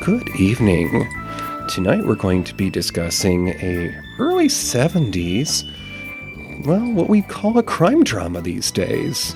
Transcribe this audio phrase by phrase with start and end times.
[0.00, 1.08] Good evening.
[1.68, 5.64] Tonight we're going to be discussing a early 70s,
[6.64, 9.34] well, what we call a crime drama these days.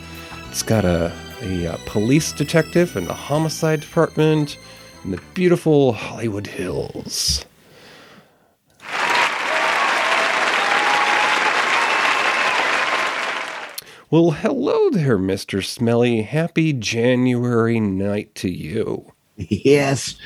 [0.49, 1.12] It's got a,
[1.43, 4.59] a, uh police detective in the homicide department
[5.03, 7.45] in the beautiful Hollywood Hills.
[14.11, 15.65] Well, hello there, Mr.
[15.65, 16.23] Smelly.
[16.23, 19.12] Happy January night to you.
[19.48, 20.16] Yes.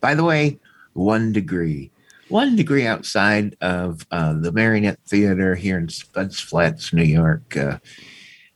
[0.00, 0.58] By the way,
[0.94, 1.90] one degree.
[2.28, 7.56] One degree outside of uh, the Marionette Theater here in Spuds Flats, New York.
[7.56, 7.78] Uh,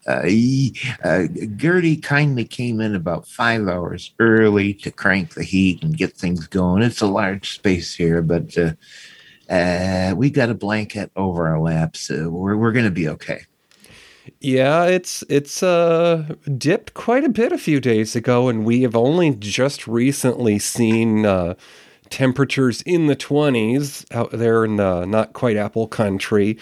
[0.07, 1.25] uh, he- uh,
[1.57, 6.47] Gertie kindly came in about five hours early to crank the heat and get things
[6.47, 6.83] going.
[6.83, 8.73] It's a large space here, but uh,
[9.53, 12.11] uh, we got a blanket over our laps.
[12.11, 13.43] Uh, we're we're going to be okay.
[14.41, 18.97] Yeah, it's it's uh dipped quite a bit a few days ago, and we have
[18.97, 21.55] only just recently seen uh,
[22.11, 26.59] temperatures in the twenties out there in the not quite apple country.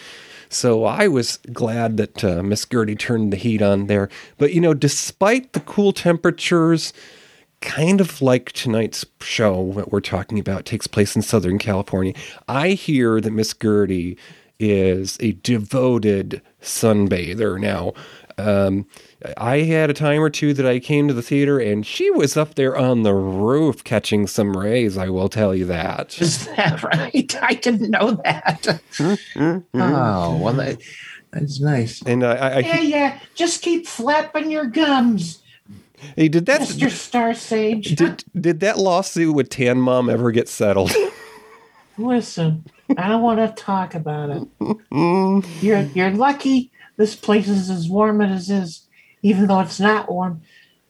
[0.49, 4.09] So I was glad that uh, Miss Gertie turned the heat on there.
[4.39, 6.93] But you know, despite the cool temperatures,
[7.61, 12.15] kind of like tonight's show that we're talking about takes place in Southern California.
[12.47, 14.19] I hear that Miss Gertie
[14.71, 17.93] is a devoted sunbather now.
[18.37, 18.87] Um,
[19.37, 22.37] I had a time or two that I came to the theater and she was
[22.37, 26.19] up there on the roof catching some rays, I will tell you that.
[26.21, 27.37] Is that right?
[27.43, 28.81] I didn't know that.
[28.99, 30.81] Oh, well, that,
[31.31, 32.03] that's nice.
[32.03, 33.19] And I, I, I Yeah, yeah.
[33.35, 35.43] Just keep flapping your gums,
[36.17, 36.91] hey, did that Mr.
[36.91, 37.95] Star Sage.
[37.97, 40.93] did, did that lawsuit with Tan Mom ever get settled?
[41.99, 42.65] Listen,
[42.97, 44.49] I don't want to talk about it.
[45.63, 48.87] You're you're lucky this place is as warm as it is,
[49.23, 50.43] even though it's not warm.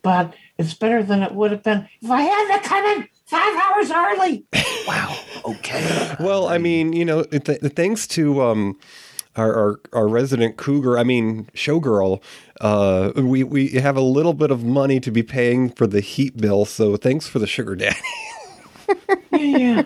[0.02, 3.56] But it's better than it would have been if I had to come in five
[3.56, 4.44] hours early.
[4.86, 5.18] Wow.
[5.46, 6.14] Okay.
[6.20, 8.78] Well, I mean, you know, th- thanks to um,
[9.34, 12.22] our, our our resident cougar, I mean showgirl,
[12.60, 16.36] uh, we we have a little bit of money to be paying for the heat
[16.36, 16.66] bill.
[16.66, 17.96] So thanks for the sugar daddy.
[19.32, 19.82] Yeah.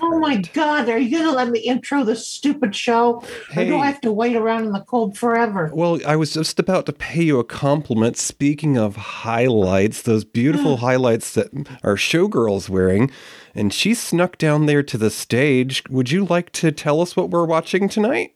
[0.00, 0.88] Oh my God!
[0.88, 3.72] Are you gonna let me intro this stupid show, or do Hey.
[3.72, 5.70] I have to wait around in the cold forever?
[5.74, 8.16] Well, I was just about to pay you a compliment.
[8.16, 11.48] Speaking of highlights, those beautiful highlights that
[11.82, 13.10] our showgirl's wearing,
[13.54, 15.82] and she snuck down there to the stage.
[15.90, 18.34] Would you like to tell us what we're watching tonight?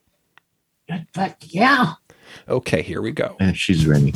[1.15, 1.95] But yeah,
[2.49, 3.37] Okay, here we go.
[3.41, 4.13] And she's ready.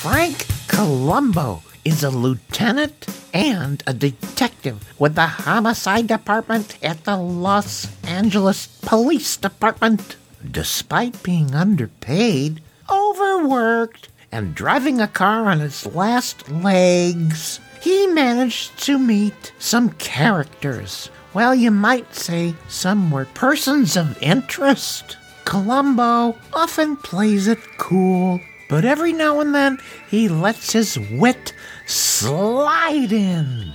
[0.00, 7.88] Frank Columbo is a lieutenant and a detective with the homicide department at the Los
[8.04, 10.16] Angeles Police Department.
[10.48, 18.98] Despite being underpaid, overworked, and driving a car on its last legs, he managed to
[18.98, 21.10] meet some characters.
[21.34, 25.16] Well, you might say some were persons of interest.
[25.44, 29.78] Columbo often plays it cool, but every now and then
[30.08, 31.52] he lets his wit
[31.92, 33.72] slide in.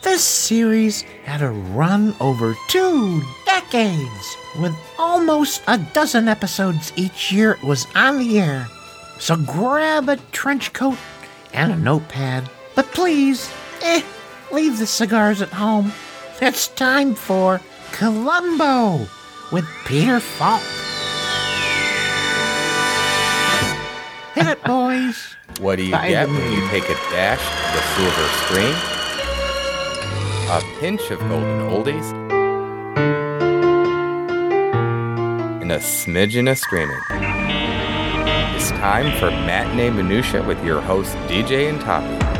[0.00, 7.52] This series had a run over two decades, with almost a dozen episodes each year
[7.52, 8.66] it was on the air.
[9.18, 10.96] So grab a trench coat
[11.52, 13.52] and a notepad, but please,
[13.82, 14.02] eh,
[14.50, 15.92] leave the cigars at home.
[16.40, 17.60] It's time for
[17.92, 19.06] Columbo
[19.52, 20.62] with Peter Falk.
[24.34, 25.37] Hit it, boys.
[25.60, 28.74] What do you By get the when you take a dash of the silver screen?
[30.50, 32.12] A pinch of golden oldies?
[35.60, 37.00] And a smidgen of screaming.
[38.54, 42.37] It's time for Matinee Minutia with your host DJ and Toppy.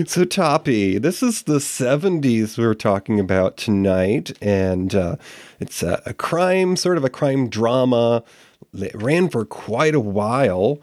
[0.06, 5.16] So, Toppy, this is the 70s we're talking about tonight, and uh,
[5.58, 8.24] it's a, a crime, sort of a crime drama
[8.72, 10.80] that ran for quite a while.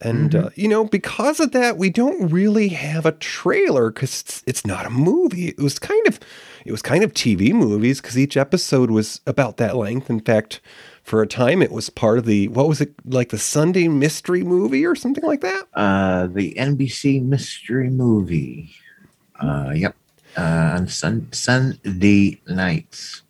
[0.00, 4.44] And, uh, you know, because of that, we don't really have a trailer because it's,
[4.46, 5.48] it's not a movie.
[5.48, 6.20] It was kind of,
[6.64, 10.10] it was kind of TV movies because each episode was about that length.
[10.10, 10.60] In fact,
[11.08, 14.44] for a time, it was part of the, what was it, like the Sunday mystery
[14.44, 15.66] movie or something like that?
[15.74, 18.70] Uh, the NBC mystery movie.
[19.40, 19.96] Uh, yep.
[20.36, 23.22] Uh, on sun, Sunday nights.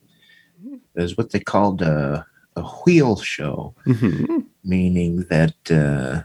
[0.65, 2.27] It was what they called a,
[2.57, 6.23] a wheel show, hmm meaning that uh,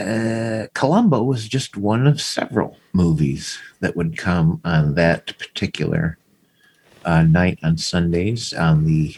[0.00, 6.18] uh, Columbo was just one of several movies that would come on that particular
[7.04, 9.16] uh, night on Sundays on the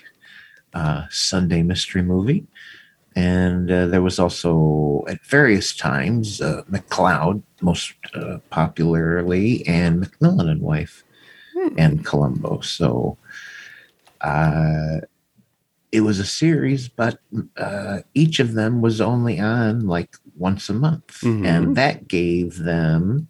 [0.74, 2.46] uh, Sunday mystery movie.
[3.14, 10.50] And uh, there was also, at various times, uh, McCloud, most uh, popularly, and McMillan
[10.50, 11.04] and Wife,
[11.76, 12.60] and Columbo.
[12.60, 13.18] So
[14.22, 15.00] uh,
[15.92, 17.18] it was a series, but
[17.58, 21.20] uh, each of them was only on like once a month.
[21.20, 21.46] Mhm.
[21.46, 23.28] And that gave them,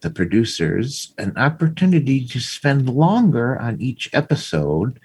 [0.00, 4.98] the producers, an opportunity to spend longer on each episode,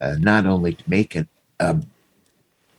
[0.00, 1.28] uh, not only to make it,
[1.60, 1.80] a,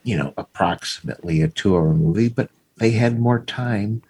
[0.03, 4.01] you know, approximately a two hour movie, but they had more time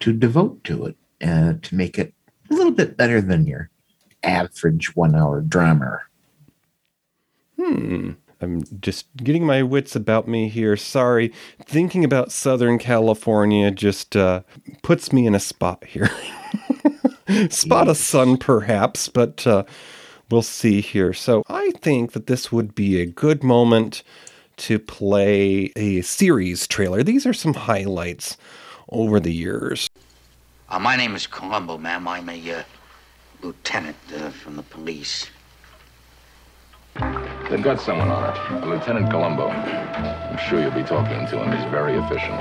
[0.00, 2.14] to devote to it uh, to make it
[2.50, 3.70] a little bit better than your
[4.22, 6.00] average one hour drama.
[7.56, 8.12] Hmm.
[8.40, 10.76] I'm just getting my wits about me here.
[10.76, 11.32] Sorry.
[11.64, 14.42] Thinking about Southern California just uh,
[14.82, 16.10] puts me in a spot here.
[17.50, 19.62] spot of sun, perhaps, but uh,
[20.32, 21.12] we'll see here.
[21.12, 24.02] So I think that this would be a good moment
[24.56, 27.02] to play a series trailer.
[27.02, 28.36] These are some highlights
[28.88, 29.88] over the years.
[30.68, 32.08] Uh, my name is Columbo, ma'am.
[32.08, 32.62] I'm a uh,
[33.42, 35.28] lieutenant uh, from the police.
[37.50, 39.48] They've got someone on it, a Lieutenant Columbo.
[39.48, 41.50] I'm sure you'll be talking to him.
[41.56, 42.38] He's very efficient.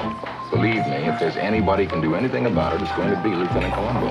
[0.52, 3.74] Believe me, if there's anybody can do anything about it, it's going to be Lieutenant
[3.74, 4.08] Columbo.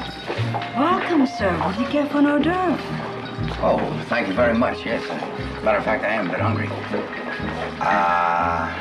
[0.78, 1.58] Welcome, sir.
[1.60, 3.09] What do you get for an hors d'oeuvre?
[3.62, 4.84] Oh, thank you very much.
[4.86, 5.02] Yes.
[5.62, 6.68] Matter of fact, I am a bit hungry.
[7.80, 8.72] Uh,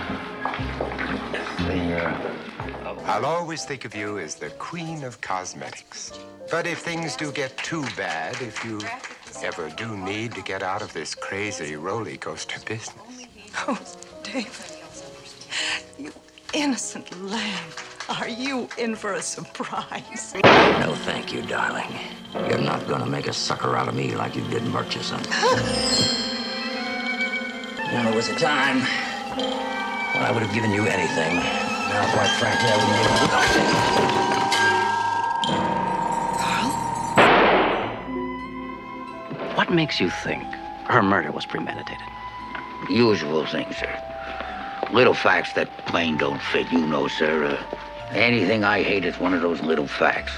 [1.67, 6.17] the, uh, I'll always think of you as the queen of cosmetics.
[6.51, 8.79] But if things do get too bad, if you
[9.43, 13.27] ever do need to get out of this crazy roller coaster business,
[13.67, 13.79] Oh,
[14.23, 14.77] David.
[15.97, 16.11] You
[16.53, 17.88] innocent lamb.
[18.09, 20.33] Are you in for a surprise?
[20.43, 21.93] no, thank you, darling.
[22.33, 25.19] You're not gonna make a sucker out of me like you did Murchison.
[25.19, 25.29] you
[27.93, 31.35] know, there was a time when I would have given you anything.
[31.35, 33.53] Now, quite frankly, I wouldn't give
[39.53, 40.43] you What makes you think
[40.85, 42.07] her murder was premeditated?
[42.89, 43.93] Usual things, sir.
[44.91, 47.45] Little facts that plain don't fit, you know, sir.
[47.45, 47.63] Uh,
[48.11, 50.33] anything I hate is one of those little facts.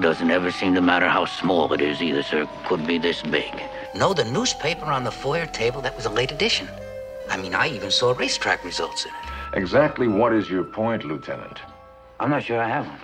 [0.00, 2.48] Doesn't ever seem to matter how small it is either, sir.
[2.66, 3.52] Could be this big.
[3.94, 6.68] No, the newspaper on the foyer table, that was a late edition.
[7.30, 9.56] I mean, I even saw racetrack results in it.
[9.58, 11.60] Exactly what is your point, Lieutenant?
[12.18, 12.98] I'm not sure I have one.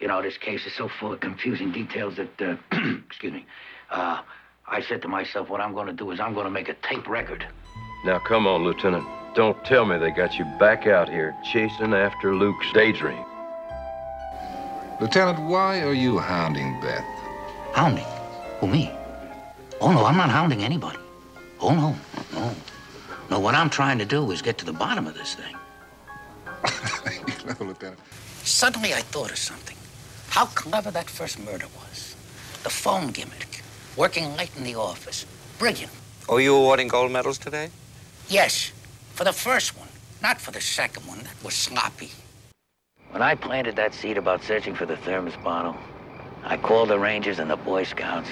[0.00, 2.56] You know, this case is so full of confusing details that, uh,
[3.06, 3.46] excuse me,
[3.90, 4.20] uh,
[4.68, 6.74] I said to myself, what I'm going to do is I'm going to make a
[6.74, 7.46] tape record.
[8.04, 9.06] Now, come on, Lieutenant.
[9.34, 13.24] Don't tell me they got you back out here chasing after Luke's daydream.
[15.00, 17.04] Lieutenant, why are you hounding Beth?
[17.72, 18.04] Hounding?
[18.60, 18.90] Who, me?
[19.80, 20.98] Oh, no, I'm not hounding anybody.
[21.60, 21.96] Oh, no,
[22.34, 22.54] no.
[23.30, 25.56] No, what I'm trying to do is get to the bottom of this thing.
[27.26, 27.98] you know, Lieutenant.
[28.44, 29.76] Suddenly I thought of something.
[30.28, 32.16] How clever that first murder was.
[32.64, 33.62] The phone gimmick.
[33.96, 35.24] Working late in the office.
[35.58, 35.92] Brilliant.
[36.28, 37.70] Are you awarding gold medals today?
[38.28, 38.72] Yes,
[39.22, 39.88] for the first one,
[40.20, 41.18] not for the second one.
[41.20, 42.10] That was sloppy.
[43.10, 45.76] When I planted that seed about searching for the thermos bottle,
[46.42, 48.28] I called the Rangers and the Boy Scouts.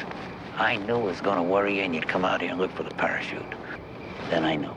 [0.56, 2.72] I knew it was going to worry you and you'd come out here and look
[2.72, 3.54] for the parachute.
[4.31, 4.75] Then I knew.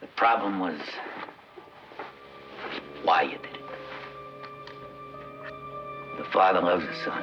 [0.00, 0.80] The problem was
[3.02, 3.60] why you did it.
[6.16, 7.22] The father loves his son.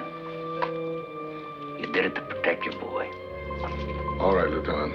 [1.79, 3.09] You did it to protect your boy.
[4.19, 4.93] All right, Lieutenant.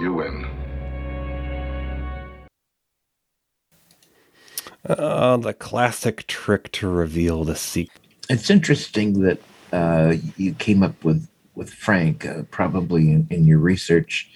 [0.00, 0.59] You win.
[4.88, 8.00] Uh, the classic trick to reveal the secret.
[8.30, 9.38] It's interesting that
[9.72, 14.30] uh, you came up with with Frank, uh, probably in, in your research.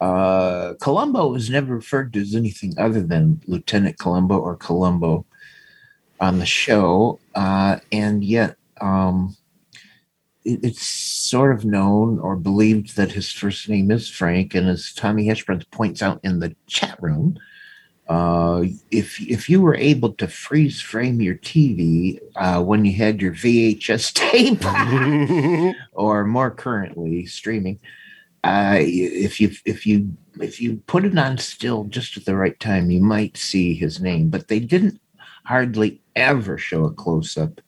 [0.00, 5.24] Uh, Columbo was never referred to as anything other than Lieutenant Columbo or Columbo
[6.20, 9.36] on the show, uh, and yet um,
[10.44, 14.54] it, it's sort of known or believed that his first name is Frank.
[14.54, 17.38] And as Tommy Hash Browns points out in the chat room,
[18.12, 23.22] uh, if if you were able to freeze frame your TV uh, when you had
[23.22, 24.12] your VHS
[25.64, 27.80] tape, or more currently streaming,
[28.44, 32.60] uh, if you if you if you put it on still just at the right
[32.60, 34.28] time, you might see his name.
[34.28, 35.00] But they didn't
[35.46, 37.62] hardly ever show a close up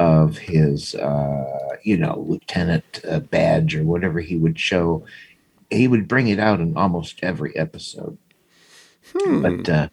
[0.00, 5.06] of his, uh, you know, lieutenant uh, badge or whatever he would show.
[5.70, 8.18] He would bring it out in almost every episode.
[9.14, 9.88] But uh,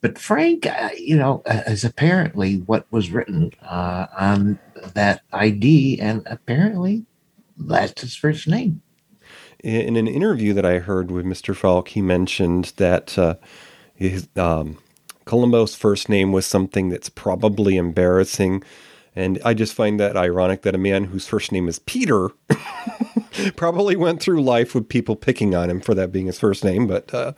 [0.00, 4.58] but Frank, uh, you know, is apparently what was written uh, on
[4.94, 7.04] that ID, and apparently
[7.56, 8.82] that's his first name.
[9.60, 11.54] in an interview that I heard with Mr.
[11.54, 13.36] Falk, he mentioned that uh,
[13.94, 14.78] his, um,
[15.24, 18.62] Columbo's first name was something that's probably embarrassing.
[19.14, 22.30] And I just find that ironic that a man whose first name is Peter
[23.56, 26.86] probably went through life with people picking on him for that being his first name.
[26.86, 27.32] But, uh,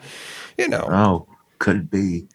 [0.58, 0.86] you know.
[0.90, 2.26] Oh, could be.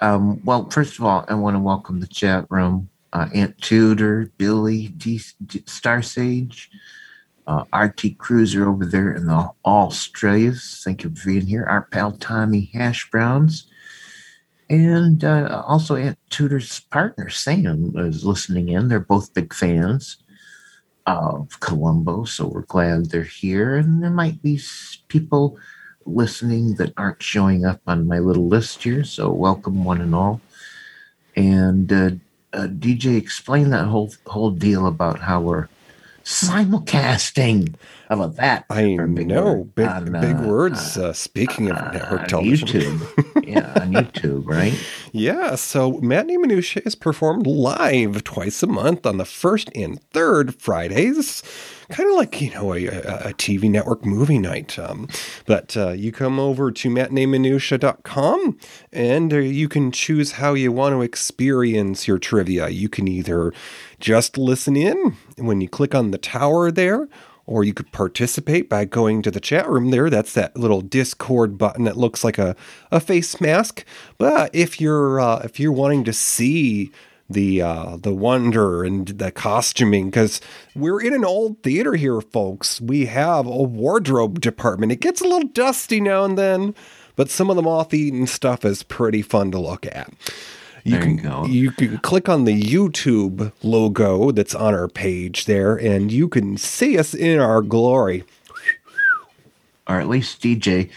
[0.00, 2.88] Um, well, first of all, I want to welcome the chat room.
[3.12, 6.70] Uh, Aunt Tudor, Billy, D- D- Star Sage,
[7.46, 10.82] uh, RT Cruiser over there in the Australias.
[10.84, 11.64] Thank you for being here.
[11.64, 13.66] Our pal Tommy Hash Browns.
[14.70, 18.88] And uh, also Aunt Tudor's partner, Sam, is listening in.
[18.88, 20.18] They're both big fans
[21.08, 22.24] of Columbo.
[22.24, 23.76] so we're glad they're here.
[23.76, 24.60] And there might be
[25.08, 25.58] people
[26.04, 30.40] listening that aren't showing up on my little list here, so welcome one and all.
[31.36, 32.10] And uh,
[32.52, 35.68] uh, DJ, explain that whole whole deal about how we're
[36.28, 37.74] simulcasting.
[38.08, 38.66] How about that?
[38.68, 39.64] I know.
[39.74, 40.98] Big, on, big uh, words.
[40.98, 42.68] Uh, speaking of network television.
[42.68, 43.46] YouTube.
[43.48, 44.74] yeah, on YouTube, right?
[45.10, 50.54] Yeah, so Matinee Minutia is performed live twice a month on the first and third
[50.54, 51.42] Fridays.
[51.90, 54.78] Kind of like, you know, a, a, TV network movie night.
[54.78, 55.08] Um,
[55.46, 58.58] but uh, you come over to matineeminutia.com
[58.92, 62.68] and uh, you can choose how you want to experience your trivia.
[62.68, 63.54] You can either
[64.00, 67.08] just listen in when you click on the tower there,
[67.46, 70.10] or you could participate by going to the chat room there.
[70.10, 72.54] That's that little Discord button that looks like a,
[72.92, 73.86] a face mask.
[74.18, 76.92] But if you're uh, if you're wanting to see
[77.30, 80.40] the uh, the wonder and the costuming, because
[80.74, 82.80] we're in an old theater here, folks.
[82.80, 84.92] We have a wardrobe department.
[84.92, 86.74] It gets a little dusty now and then,
[87.16, 90.12] but some of the moth-eaten stuff is pretty fun to look at.
[90.84, 91.44] You There can you go.
[91.46, 96.56] you can click on the YouTube logo that's on our page there, and you can
[96.56, 98.24] see us in our glory.
[99.86, 100.90] Or at least DJ.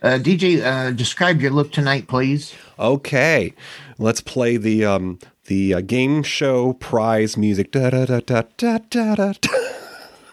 [0.00, 2.54] Uh, DJ, uh, describe your look tonight, please.
[2.78, 3.52] Okay,
[3.98, 5.18] let's play the um
[5.48, 7.72] the uh, game show prize music.
[7.72, 9.32] Da da da da da da da.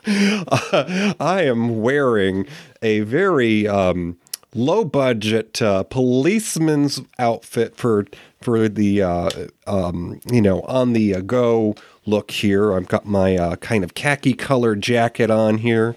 [0.08, 2.46] Uh, I am wearing
[2.84, 4.18] a very um,
[4.54, 8.06] low budget uh, policeman's outfit for
[8.42, 9.30] for the uh,
[9.66, 12.74] um, you know on the uh, go look here.
[12.74, 15.96] I've got my uh, kind of khaki colored jacket on here.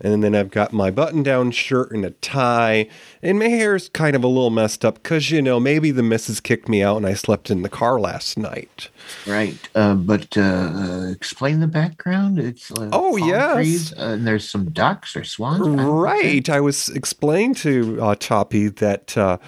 [0.00, 2.88] And then I've got my button down shirt and a tie.
[3.22, 6.38] And my hair's kind of a little messed up because, you know, maybe the missus
[6.40, 8.88] kicked me out and I slept in the car last night.
[9.26, 9.68] Right.
[9.74, 12.38] Uh, but uh, explain the background.
[12.38, 13.54] It's uh, Oh, yes.
[13.54, 15.66] trees, uh, and there's some ducks or swans.
[15.66, 16.48] Right.
[16.48, 19.38] I was explaining to uh, Toppy that uh,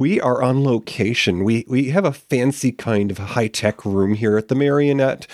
[0.00, 1.44] we are on location.
[1.44, 5.26] We we have a fancy kind of high tech room here at the Marionette.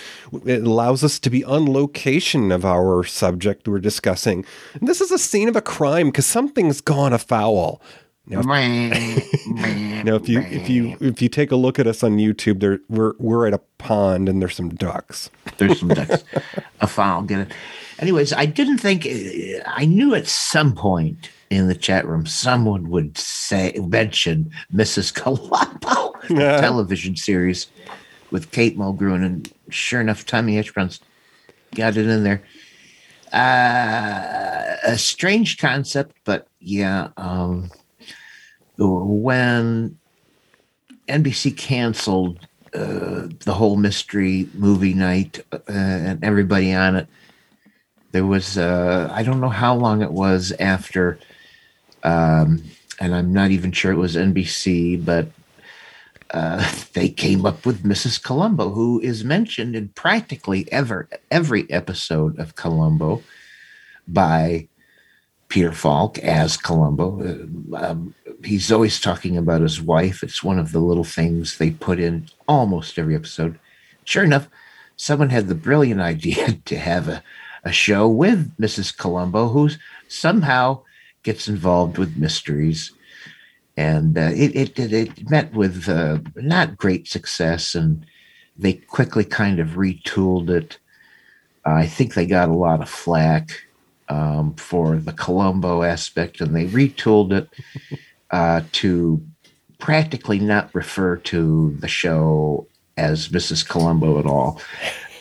[0.45, 4.45] It allows us to be on location of our subject we're discussing.
[4.73, 7.81] And this is a scene of a crime because something's gone afoul.
[8.29, 12.59] Now, now if you if you if you take a look at us on YouTube,
[12.59, 15.31] there we're we're at a pond and there's some ducks.
[15.59, 16.25] There's some ducks.
[16.81, 17.53] a foul, get it.
[17.99, 19.07] Anyways, I didn't think
[19.65, 25.13] I knew at some point in the chat room someone would say mention Mrs.
[25.13, 26.61] Columbo, the Yeah.
[26.61, 27.67] television series
[28.31, 30.99] with Kate Mulgrew, and sure enough, Tommy Hash Browns
[31.75, 32.41] got it in there.
[33.31, 37.09] Uh, a strange concept, but yeah.
[37.17, 37.69] Um,
[38.77, 39.97] when
[41.07, 42.39] NBC canceled
[42.73, 47.07] uh, the whole mystery movie night uh, and everybody on it.
[48.11, 51.17] There was uh, I don't know how long it was after,
[52.03, 52.63] um,
[52.99, 55.27] and I'm not even sure it was NBC, but
[56.31, 58.21] uh, they came up with Mrs.
[58.21, 63.21] Columbo, who is mentioned in practically ever every episode of Columbo
[64.07, 64.67] by
[65.49, 67.21] Peter Falk as Columbo.
[67.73, 68.13] Uh, um,
[68.43, 70.23] he's always talking about his wife.
[70.23, 73.59] It's one of the little things they put in almost every episode.
[74.03, 74.47] Sure enough,
[74.95, 77.23] someone had the brilliant idea to have a,
[77.63, 78.95] a show with Mrs.
[78.95, 79.69] Columbo, who
[80.07, 80.81] somehow
[81.27, 82.93] gets involved with mysteries.
[83.75, 88.05] And uh, it, it, it, met with uh, not great success, and
[88.57, 90.79] they quickly kind of retooled it.
[91.65, 93.65] I think they got a lot of flack
[94.07, 97.49] um, for the Columbo aspect, and they retooled it
[98.31, 99.21] uh, to
[99.79, 102.65] practically not refer to the show
[102.95, 103.67] as Mrs.
[103.67, 104.61] Columbo at all.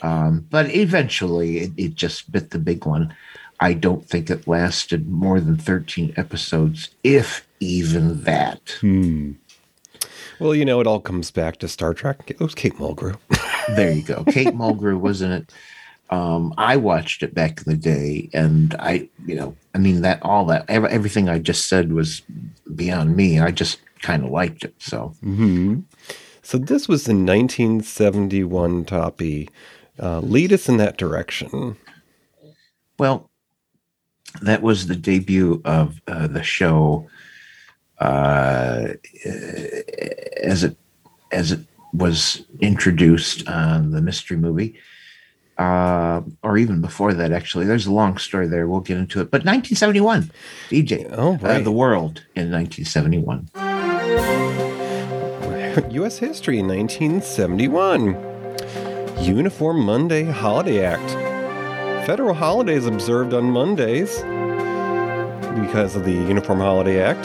[0.02, 3.12] Um, but eventually, it, it just bit the big one.
[3.60, 8.76] I don't think it lasted more than 13 episodes, if even that.
[8.80, 9.32] Hmm.
[10.38, 12.24] Well, you know, it all comes back to Star Trek.
[12.28, 13.16] It was Kate Mulgrew.
[13.76, 14.24] there you go.
[14.24, 15.52] Kate Mulgrew wasn't it.
[16.10, 20.22] Um, I watched it back in the day, and I, you know, I mean that
[20.22, 22.22] all that everything I just said was
[22.74, 23.40] beyond me.
[23.40, 24.74] I just kind of liked it.
[24.78, 25.80] So hmm
[26.42, 29.48] So this was the 1971, Toppy.
[30.00, 31.76] Uh, lead us in that direction.
[32.98, 33.30] Well,
[34.42, 37.08] that was the debut of uh, the show
[37.98, 38.88] uh,
[40.42, 40.76] as it
[41.32, 41.60] as it
[41.92, 44.74] was introduced on the mystery movie,
[45.58, 47.32] uh, or even before that.
[47.32, 48.68] Actually, there's a long story there.
[48.68, 49.30] We'll get into it.
[49.30, 50.30] But 1971,
[50.68, 51.64] DJ, Oh, uh, right.
[51.64, 53.48] the world in 1971.
[55.92, 56.18] U.S.
[56.26, 58.16] history in 1971.
[59.24, 61.25] Uniform Monday Holiday Act.
[62.06, 64.18] Federal holidays observed on Mondays
[65.60, 67.24] because of the Uniform Holiday Act.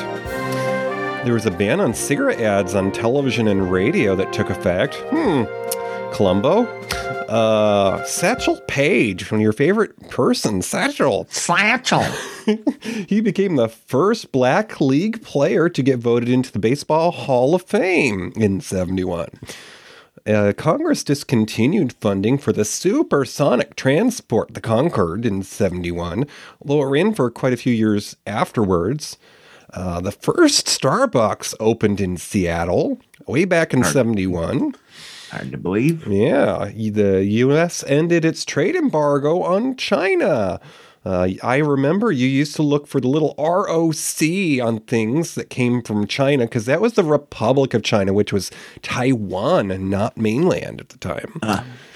[1.23, 4.95] There was a ban on cigarette ads on television and radio that took effect.
[5.11, 5.43] Hmm.
[6.11, 6.65] Columbo.
[7.29, 11.27] Uh, Satchel Paige, one of your favorite persons, Satchel.
[11.29, 12.03] Satchel.
[13.07, 17.61] he became the first black league player to get voted into the Baseball Hall of
[17.61, 19.29] Fame in 71.
[20.25, 26.27] Uh, Congress discontinued funding for the supersonic transport, the Concorde, in 71,
[26.61, 29.17] although it ran for quite a few years afterwards.
[29.73, 34.75] Uh, the first Starbucks opened in Seattle way back in 71.
[35.31, 36.05] Hard to believe.
[36.07, 37.83] Yeah, the U.S.
[37.87, 40.59] ended its trade embargo on China.
[41.03, 45.81] Uh, I remember you used to look for the little ROC on things that came
[45.81, 48.51] from China because that was the Republic of China, which was
[48.84, 51.39] Taiwan and not mainland at the time.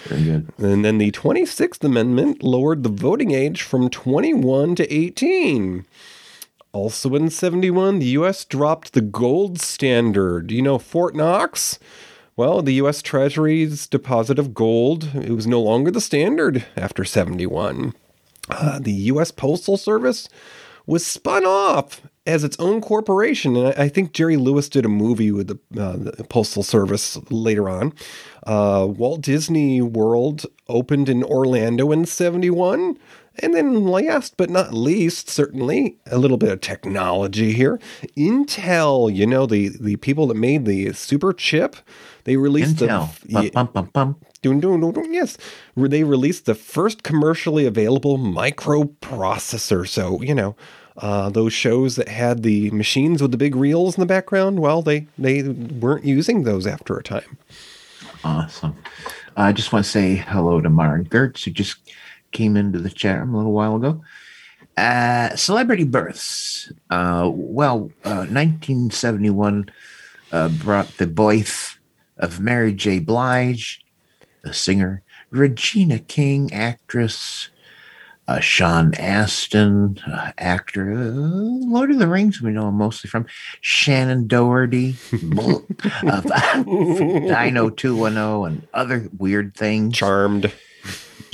[0.05, 0.53] Very good.
[0.57, 5.85] And then the 26th Amendment lowered the voting age from 21 to 18.
[6.73, 8.43] Also in 71, the U.S.
[8.43, 10.51] dropped the gold standard.
[10.51, 11.79] You know, Fort Knox?
[12.35, 13.01] Well, the U.S.
[13.01, 17.93] Treasury's deposit of gold, it was no longer the standard after 71.
[18.49, 19.31] Uh, the U.S.
[19.31, 20.29] Postal Service
[20.85, 23.55] was spun off as its own corporation.
[23.55, 27.17] And I, I think Jerry Lewis did a movie with the, uh, the Postal Service
[27.29, 27.93] later on.
[28.45, 32.97] Uh, Walt Disney World opened in Orlando in 71.
[33.39, 37.79] And then, last but not least, certainly a little bit of technology here.
[38.17, 41.75] Intel, you know, the, the people that made the super chip,
[42.23, 43.19] they released Intel.
[43.21, 43.49] the.
[43.51, 45.37] Bum, bum, bum, dun, dun, dun, yes.
[45.75, 49.87] They released the first commercially available microprocessor.
[49.87, 50.55] So, you know,
[50.97, 54.81] uh, those shows that had the machines with the big reels in the background, well,
[54.81, 57.37] they, they weren't using those after a time.
[58.23, 58.75] Awesome.
[59.37, 61.77] I just want to say hello to Maren Gertz, who just
[62.35, 64.03] came into the chat room a little while ago.
[64.77, 66.71] Uh, celebrity births.
[66.89, 69.69] Uh, well, uh, 1971
[70.31, 71.79] uh, brought the birth
[72.17, 72.99] of Mary J.
[72.99, 73.83] Blige,
[74.43, 77.49] the singer, Regina King, actress,
[78.27, 83.27] uh, Sean Astin, uh, actor, uh, Lord of the Rings, we know him mostly from,
[83.61, 84.95] Shannon Doherty,
[86.07, 86.23] of
[86.65, 89.95] Dino 210, and other weird things.
[89.95, 90.51] Charmed.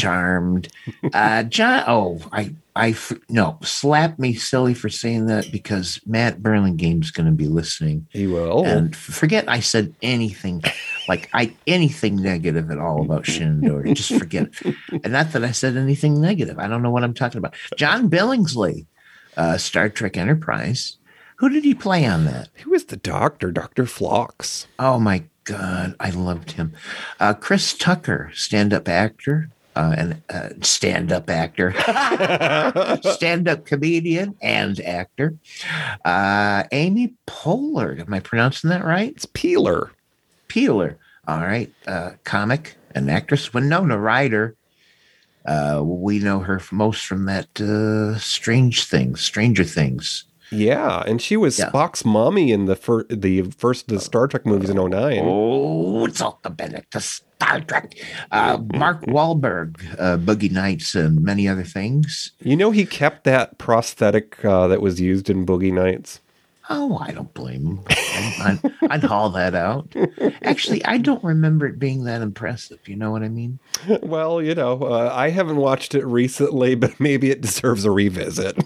[0.02, 0.68] Charmed.
[1.14, 2.96] Uh, John, oh, I, I,
[3.30, 8.08] no, slap me silly for saying that because Matt Burlingame's going to be listening.
[8.12, 8.66] He will.
[8.66, 10.64] And forget I said anything,
[11.08, 13.94] like I anything negative at all about Doherty.
[13.94, 14.76] Just forget it.
[15.04, 16.60] And not that I said anything negative.
[16.60, 17.56] I don't know what I'm talking about.
[17.78, 18.86] John Billingsley,
[19.38, 20.98] uh, Star Trek Enterprise.
[21.38, 22.50] Who did he play on that?
[22.56, 23.88] He was the doctor, Dr.
[23.88, 24.68] Phlox.
[24.78, 26.74] Oh my God, I loved him.
[27.20, 31.74] Uh, Chris Tucker, stand-up actor, uh, and uh, stand-up actor,
[33.04, 35.38] stand-up comedian and actor.
[36.04, 39.12] Uh, Amy Poehler, am I pronouncing that right?
[39.12, 39.92] It's Peeler.
[40.48, 40.98] Peeler.
[41.28, 44.56] All right, uh, comic and actress Winona Ryder.
[45.46, 50.26] Uh, we know her most from that uh, Strange Things, Stranger Things.
[50.52, 51.70] Yeah, and she was Yeah.
[51.72, 55.22] Spock's mommy in the fir- the first the Star Trek movies in 09.
[55.24, 57.94] Oh, it's all back to Star Trek.
[58.32, 62.32] Uh, Mark Wahlberg, uh, Boogie Nights, and many other things.
[62.42, 66.20] You know, he kept that prosthetic uh, that was used in Boogie Nights.
[66.70, 67.80] Oh, I don't blame him.
[67.90, 69.94] I'd, I'd, I'd haul that out.
[70.44, 72.80] Actually, I don't remember it being that impressive.
[72.88, 73.60] You know what I mean?
[74.04, 78.58] Well, you know, uh, I haven't watched it recently, but maybe it deserves a revisit.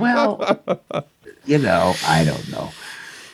[0.00, 0.58] Well,
[1.46, 2.70] you know, I don't know.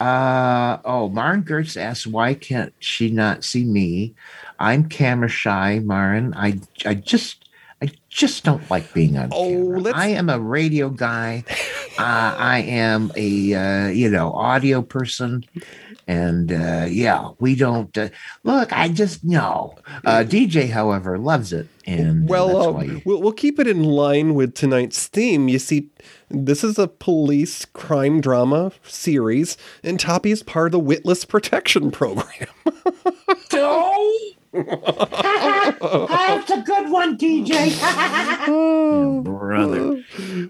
[0.05, 4.15] Uh, oh, Maren Gertz asks, why can't she not see me?
[4.61, 6.35] I'm camera shy, Maren.
[6.35, 7.48] I, I just,
[7.81, 9.81] I just don't like being on Oh, camera.
[9.81, 11.45] let's- I am a radio guy.
[11.99, 15.45] uh, I am a uh, you know audio person,
[16.09, 18.09] and uh, yeah, we don't uh,
[18.43, 18.73] look.
[18.73, 19.77] I just no.
[20.05, 23.03] Uh, DJ, however, loves it, and Well, that's uh, why.
[23.05, 25.49] we'll, we'll keep it in line with tonight's theme.
[25.49, 25.89] You see,
[26.29, 31.91] this is a police crime drama series, and Toppy is part of the Witless Protection
[31.93, 32.49] Program.
[34.53, 37.79] That's a good one, DJ.
[39.25, 40.03] brother.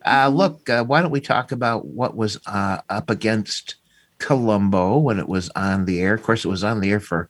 [0.07, 3.77] Uh, look, uh, why don't we talk about what was uh, up against
[4.19, 6.15] Columbo when it was on the air?
[6.15, 7.29] Of course, it was on the air for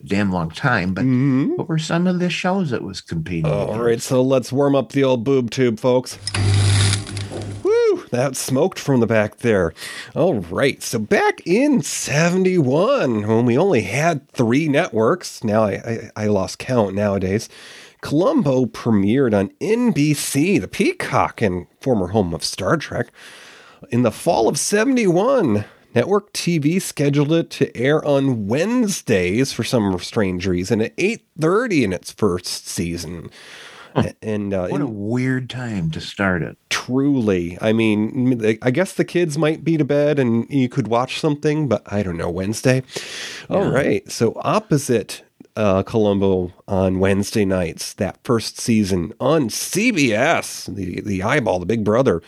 [0.00, 1.04] a damn long time, but
[1.56, 3.50] what were some of the shows it was competing?
[3.50, 6.18] All right, so let's warm up the old boob tube, folks.
[8.10, 9.72] That smoked from the back there.
[10.14, 15.72] All right, so back in 71, when we only had three networks, now I,
[16.16, 17.48] I, I lost count nowadays,
[18.00, 23.08] Columbo premiered on NBC, the Peacock and former home of Star Trek.
[23.90, 25.64] In the fall of 71,
[25.94, 31.92] network TV scheduled it to air on Wednesdays for some strange reason at 8:30 in
[31.92, 33.30] its first season.
[34.22, 36.56] And uh, What a weird time to start it.
[36.70, 41.20] truly, I mean, I guess the kids might be to bed and you could watch
[41.20, 42.82] something, but I don't know, Wednesday.
[43.50, 44.08] All right.
[44.10, 45.22] So opposite
[45.56, 51.82] uh, Columbo on Wednesday nights, that first season on CBS, the, the eyeball, the big
[51.84, 52.22] brother,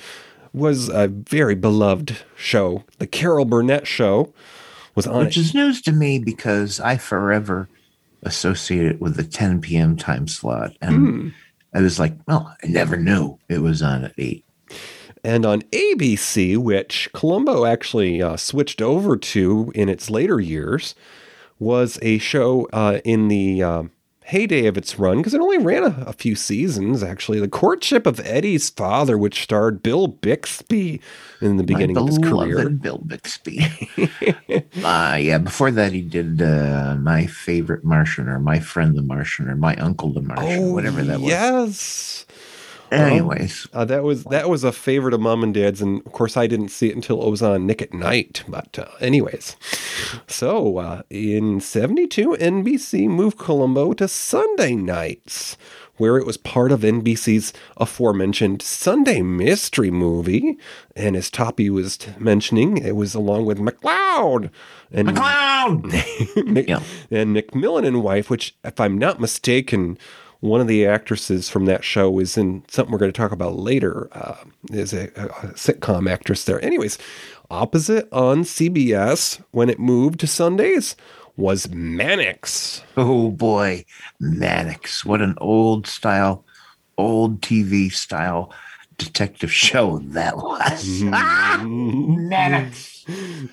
[0.52, 2.84] was a very beloved show.
[2.98, 4.32] The Carol Burnett show
[4.94, 5.40] was on Which it.
[5.40, 7.68] is news to me because I forever
[8.22, 9.96] associate it with the 10 p.m.
[9.96, 10.72] time slot.
[10.80, 11.28] And Hmm.
[11.74, 14.44] I was like, well, I never knew it was on at 8.
[15.24, 20.94] and on ABC, which Columbo actually uh, switched over to in its later years,
[21.58, 23.90] was a show uh, in the um
[24.28, 27.02] heyday of its run because it only ran a, a few seasons.
[27.02, 31.00] Actually, the courtship of Eddie's father, which starred Bill Bixby
[31.40, 32.68] in the beginning of his career.
[32.68, 33.66] Bill Bixby.
[34.84, 39.48] uh, yeah, before that, he did uh, My Favorite Martian or My Friend the Martian
[39.48, 41.28] or My Uncle the Martian, whatever that was.
[41.28, 42.26] Yes.
[42.90, 46.36] Anyways, uh, that was that was a favorite of mom and dad's, and of course
[46.36, 48.44] I didn't see it until it was on Nick at Night.
[48.48, 49.56] But uh, anyways,
[50.26, 55.56] so uh, in '72, NBC moved Columbo to Sunday nights,
[55.98, 60.56] where it was part of NBC's aforementioned Sunday Mystery Movie,
[60.96, 64.50] and as Toppy was t- mentioning, it was along with McCloud
[64.90, 65.84] and McCloud,
[66.46, 69.98] Nick, and McMillan and wife, which, if I'm not mistaken,
[70.40, 73.56] one of the actresses from that show is in something we're going to talk about
[73.56, 74.08] later.
[74.12, 74.36] Uh,
[74.70, 76.62] is a, a sitcom actress there.
[76.64, 76.98] Anyways,
[77.50, 80.94] opposite on CBS when it moved to Sundays
[81.36, 82.82] was Mannix.
[82.96, 83.84] Oh boy,
[84.20, 85.04] Mannix.
[85.04, 86.44] What an old style,
[86.96, 88.52] old TV style
[88.98, 91.02] detective show that was.
[91.62, 92.97] Mannix.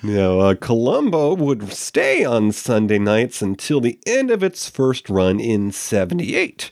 [0.04, 5.40] Now, uh, Columbo would stay on Sunday nights until the end of its first run
[5.40, 6.72] in 78.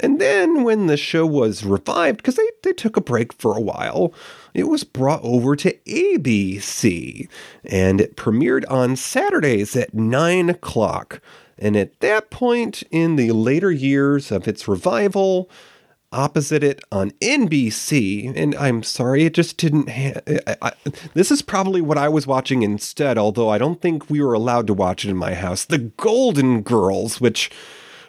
[0.00, 3.60] And then, when the show was revived, because they, they took a break for a
[3.60, 4.12] while,
[4.54, 7.28] it was brought over to ABC.
[7.64, 11.20] And it premiered on Saturdays at 9 o'clock.
[11.58, 15.50] And at that point in the later years of its revival,
[16.12, 19.90] opposite it on NBC, and I'm sorry, it just didn't.
[19.90, 20.72] Ha- I, I,
[21.14, 24.66] this is probably what I was watching instead, although I don't think we were allowed
[24.68, 25.64] to watch it in my house.
[25.64, 27.50] The Golden Girls, which,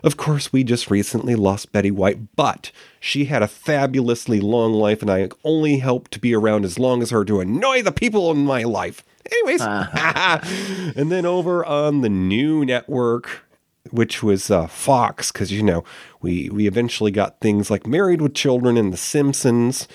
[0.04, 5.02] of course, we just recently lost Betty White, but she had a fabulously long life,
[5.02, 8.32] and I only hope to be around as long as her to annoy the people
[8.32, 9.04] in my life.
[9.32, 10.40] Anyways, uh-huh.
[10.96, 13.44] and then over on the new network,
[13.92, 15.84] which was uh, Fox, because you know
[16.22, 19.88] we we eventually got things like Married with Children and The Simpsons.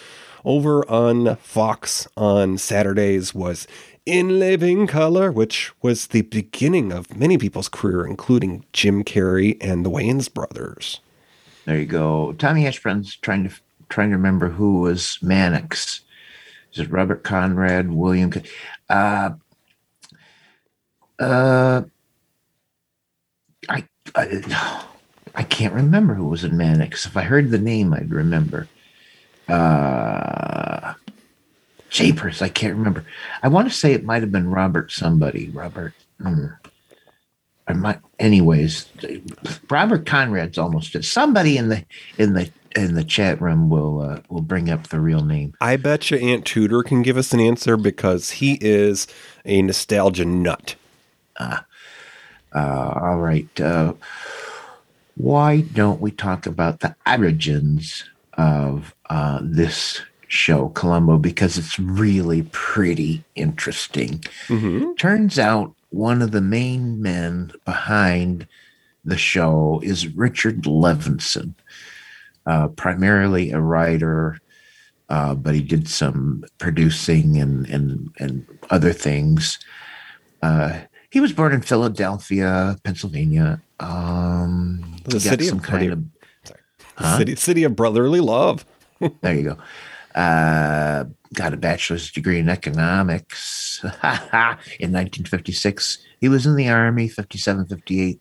[0.45, 3.67] Over on Fox on Saturdays was
[4.05, 9.87] In Living Color, which was the beginning of many people's career, including Jim Carrey and
[9.87, 11.01] the Wayans brothers.
[11.65, 12.35] There you go.
[12.35, 13.55] Tommy Ashburn's trying to
[13.89, 16.03] trying to remember who was Mannix.
[16.73, 18.33] Is it Robert Conrad, William?
[18.91, 19.31] Uh,
[21.19, 21.83] uh,
[23.68, 24.77] I, I
[25.35, 27.07] I can't remember who was in Mannix.
[27.07, 28.68] If I heard the name, I'd remember.
[29.48, 30.94] Uh,
[31.90, 33.05] Japers, I can't remember.
[33.42, 35.50] I want to say it might have been Robert somebody.
[35.50, 35.92] Robert.
[37.66, 38.87] I might, anyways,
[39.70, 41.05] Robert Conrad's almost it.
[41.05, 41.85] Somebody in the
[42.18, 45.55] in the in the chat room will uh, will bring up the real name.
[45.61, 49.07] I bet you Aunt Tudor can give us an answer because he is
[49.44, 50.74] a nostalgia nut.
[51.37, 51.61] Uh,
[52.55, 53.61] all right.
[53.61, 53.95] Uh,
[55.17, 62.43] why don't we talk about the origins of uh, this show, Columbo, because it's really
[62.53, 64.25] pretty interesting.
[64.49, 64.95] Mm-hmm.
[64.95, 68.49] Turns out one of the main men behind
[69.05, 71.55] the show is Richard Levinson,
[72.47, 74.40] uh, primarily a writer,
[75.09, 79.59] uh, but he did some producing and and and other things.
[80.43, 80.81] Uh,
[81.14, 83.62] he was born in Philadelphia, Pennsylvania.
[83.79, 86.05] Um, The city of kind of
[86.96, 87.18] Huh?
[87.18, 88.66] City, city of brotherly love.
[89.20, 90.20] there you go.
[90.20, 95.98] Uh, got a bachelor's degree in economics in 1956.
[96.20, 98.20] He was in the army, 57, 58.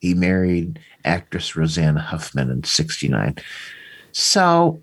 [0.00, 3.36] He married actress Rosanna Huffman in 69.
[4.12, 4.82] So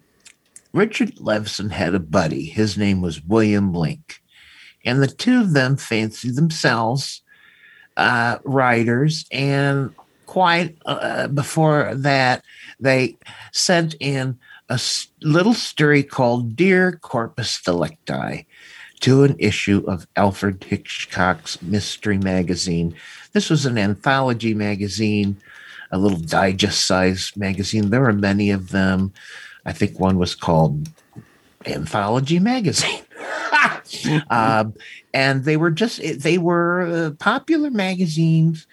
[0.74, 2.46] Richard Levinson had a buddy.
[2.46, 4.22] His name was William Link.
[4.84, 7.22] And the two of them fancied themselves
[7.98, 9.26] uh, writers.
[9.32, 9.94] And
[10.26, 12.44] quite uh, before that,
[12.80, 13.18] they
[13.52, 14.80] sent in a
[15.22, 18.46] little story called Dear Corpus Delicti
[19.00, 22.96] to an issue of Alfred Hitchcock's Mystery Magazine.
[23.34, 25.38] This was an anthology magazine,
[25.92, 27.90] a little digest sized magazine.
[27.90, 29.14] There were many of them.
[29.66, 30.90] I think one was called
[31.66, 33.04] Anthology Magazine.
[34.30, 34.74] um,
[35.14, 38.68] and they were just, they were uh, popular magazines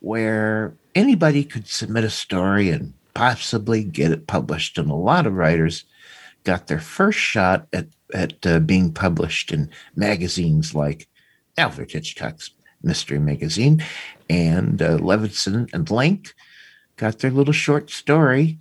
[0.00, 4.78] where anybody could submit a story and possibly get it published.
[4.78, 5.84] And a lot of writers
[6.44, 11.08] got their first shot at, at uh, being published in magazines like
[11.56, 12.50] Alfred Hitchcock's
[12.82, 13.84] Mystery Magazine
[14.30, 16.34] and uh, Levinson and Link
[16.96, 18.58] got their little short story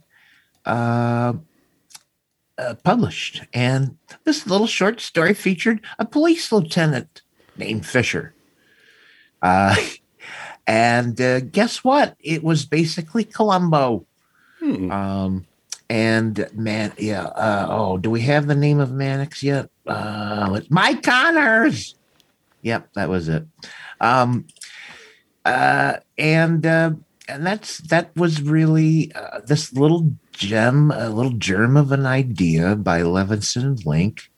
[2.57, 3.43] uh, published.
[3.53, 7.21] And this little short story featured a police lieutenant
[7.57, 8.33] named Fisher.
[9.41, 9.75] Uh,
[10.67, 12.15] and uh, guess what?
[12.19, 14.05] It was basically Columbo.
[14.61, 15.45] Um,
[15.89, 17.23] and man, yeah.
[17.25, 19.69] Uh, oh, do we have the name of Mannix yet?
[19.85, 21.95] Uh, let's- Mike Connors.
[22.63, 23.45] Yep, that was it.
[24.01, 24.47] Um,
[25.45, 26.91] uh, and uh,
[27.27, 32.75] and that's that was really uh, this little gem, a little germ of an idea
[32.75, 34.29] by Levinson and Link.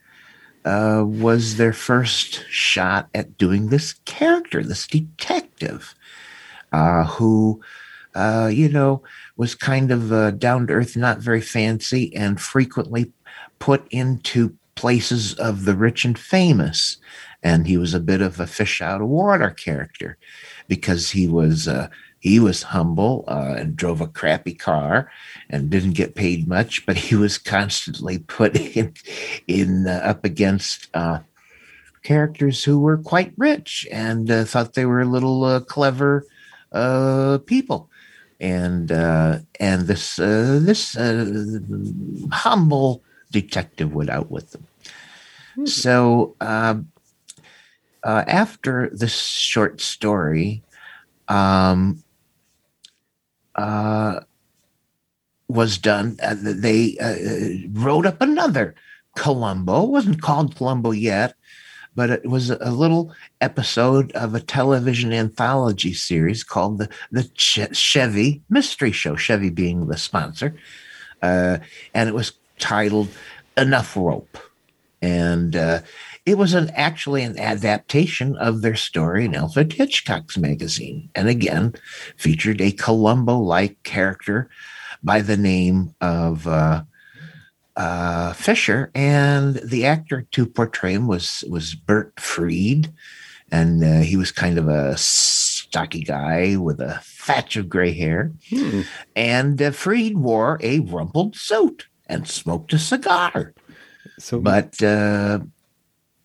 [0.65, 5.95] Uh, was their first shot at doing this character, this detective,
[6.73, 7.61] uh, who,
[8.13, 9.01] uh, you know,
[9.37, 13.11] was kind of uh, down to earth, not very fancy, and frequently
[13.59, 16.97] put into places of the rich and famous.
[17.41, 20.17] And he was a bit of a fish out of water character
[20.67, 21.87] because he was uh,
[22.19, 25.11] he was humble uh, and drove a crappy car
[25.49, 28.93] and didn't get paid much, but he was constantly put in
[29.47, 31.19] in uh, up against uh,
[32.03, 36.25] characters who were quite rich and uh, thought they were a little uh, clever
[36.71, 37.89] uh, people.
[38.41, 41.59] And uh, and this uh, this uh,
[42.31, 44.65] humble detective went out with them.
[45.65, 46.89] So um,
[48.03, 50.63] uh, after this short story,
[51.27, 52.01] um,
[53.59, 54.21] uh,
[55.49, 58.75] was done, uh, they uh, wrote up another
[59.17, 59.83] Columbo.
[59.83, 61.33] It wasn't called Columbo yet,
[61.95, 67.73] but it was a little episode of a television anthology series called the the Che-
[67.73, 69.15] Chevy Mystery Show.
[69.15, 70.55] Chevy being the sponsor,
[71.21, 71.57] uh,
[71.93, 73.09] and it was titled
[73.57, 74.37] "Enough Rope,"
[75.01, 75.81] and uh,
[76.29, 81.73] it was an actually an adaptation of their story in Alfred Hitchcock's magazine, and again
[82.17, 84.49] featured a Columbo-like character
[85.03, 86.47] by the name of.
[86.47, 86.83] Uh,
[87.75, 92.91] uh, Fisher, and the actor to portray him was was Bert Freed,
[93.53, 98.33] and uh, he was kind of a stocky guy with a thatch of gray hair,
[99.15, 103.53] and uh, Freed wore a rumpled suit and smoked a cigar.
[104.17, 105.39] So, but uh,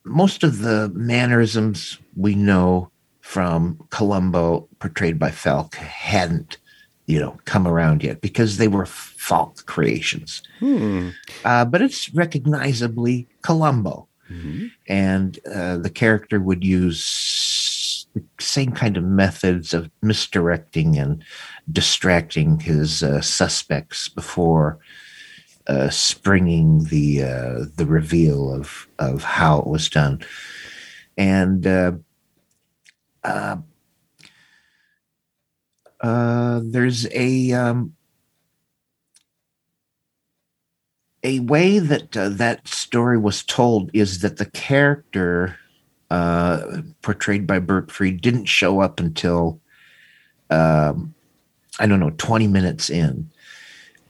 [0.05, 2.91] most of the mannerisms we know
[3.21, 6.59] from Columbo, portrayed by Falk, hadn't
[7.07, 11.11] you know come around yet because they were Falk creations Hmm.
[11.45, 14.09] uh, but it's recognizably Columbo.
[14.31, 14.67] Mm-hmm.
[14.89, 21.23] And uh, the character would use the same kind of methods of misdirecting and
[21.71, 24.79] distracting his uh, suspects before
[25.67, 30.21] uh, springing the uh, the reveal of of how it was done.
[31.17, 31.93] And uh,
[33.23, 33.57] uh,
[36.01, 37.95] uh, there's a um,
[41.23, 45.59] a way that that story was told is that the character
[47.03, 49.61] portrayed by Bert Freed didn't show up until
[50.51, 51.15] um,
[51.79, 53.31] I don't know 20 minutes in,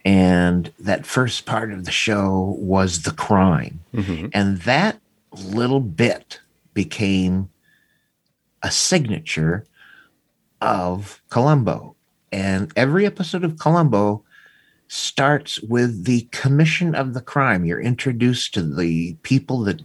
[0.05, 3.81] And that first part of the show was the crime.
[3.95, 4.27] Mm-hmm.
[4.35, 5.01] And that
[5.33, 6.41] little bit
[6.75, 7.49] became
[8.63, 9.67] a signature
[10.61, 11.97] of Columbo.
[12.31, 14.25] And every episode of Columbo
[14.89, 17.65] starts with the commission of the crime.
[17.65, 19.81] You're introduced to the people that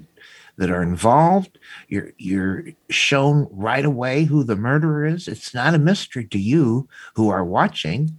[0.58, 1.58] that are involved.
[1.88, 5.27] You're you're shown right away who the murderer is.
[5.27, 8.18] It's not a mystery to you who are watching.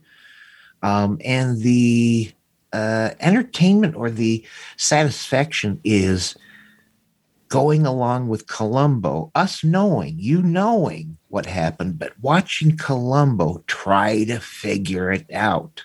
[0.83, 2.33] Um, and the
[2.73, 4.45] uh, entertainment or the
[4.77, 6.37] satisfaction is
[7.49, 14.39] going along with Columbo, us knowing, you knowing what happened, but watching Columbo try to
[14.39, 15.85] figure it out.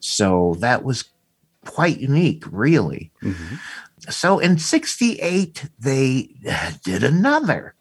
[0.00, 1.04] So that was
[1.66, 3.12] quite unique, really.
[4.08, 6.34] So in 68, they
[6.84, 7.74] did another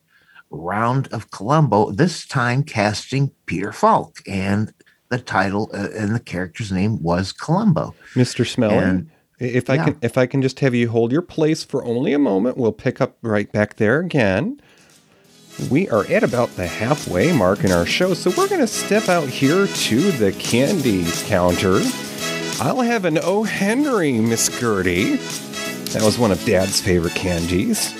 [0.52, 4.18] round of Columbo, this time casting Peter Falk.
[4.28, 4.74] And
[5.10, 7.94] the title uh, and the character's name was Columbo.
[8.14, 8.48] Mr.
[8.48, 9.84] Smelling, And- if I yeah.
[9.86, 12.74] can if I can just have you hold your place for only a moment, we'll
[12.74, 14.60] pick up right back there again.
[15.72, 19.08] We are at about the halfway mark in our show, so we're going to step
[19.08, 21.80] out here to the candy counter.
[22.62, 23.44] I'll have an O.
[23.44, 25.16] Henry, Miss Gertie.
[25.94, 27.94] That was one of Dad's favorite candies.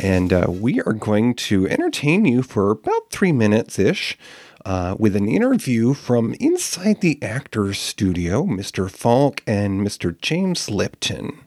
[0.00, 4.16] And uh, we are going to entertain you for about three minutes ish
[4.64, 8.90] uh, with an interview from inside the actor's studio, Mr.
[8.90, 10.18] Falk and Mr.
[10.20, 11.40] James Lipton.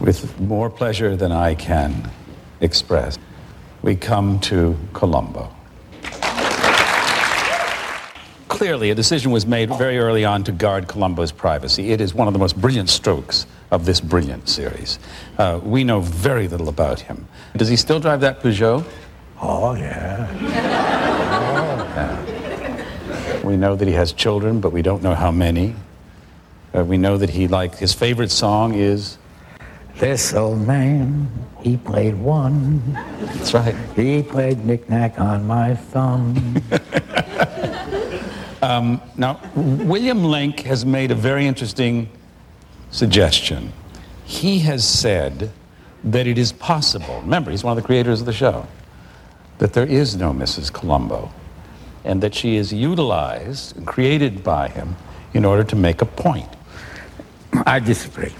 [0.00, 2.10] With more pleasure than I can
[2.60, 3.18] express,
[3.82, 5.50] we come to Columbo.
[8.48, 11.90] Clearly, a decision was made very early on to guard Columbo's privacy.
[11.90, 14.98] It is one of the most brilliant strokes of this brilliant series.
[15.38, 17.26] Uh, we know very little about him.
[17.56, 18.84] Does he still drive that Peugeot?
[19.42, 20.73] Oh, yeah.
[23.44, 25.74] We know that he has children, but we don't know how many.
[26.74, 29.18] Uh, we know that he like his favorite song is
[29.96, 31.28] This old man,
[31.60, 32.82] he played one.
[33.20, 33.76] That's right.
[33.94, 36.62] He played knick-knack on my thumb.
[38.64, 42.08] Um, now, William Link has made a very interesting
[42.90, 43.74] suggestion.
[44.24, 45.50] He has said
[46.02, 48.66] that it is possible, remember, he's one of the creators of the show,
[49.58, 50.72] that there is no Mrs.
[50.72, 51.30] Columbo,
[52.04, 54.96] and that she is utilized and created by him
[55.32, 56.48] in order to make a point.
[57.66, 58.34] I disagree.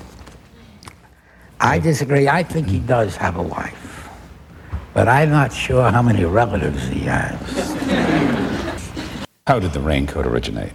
[1.61, 2.29] I disagree.
[2.29, 4.09] I think he does have a wife,
[4.93, 7.41] but I'm not sure how many relatives he has.
[9.47, 10.73] How did the raincoat originate?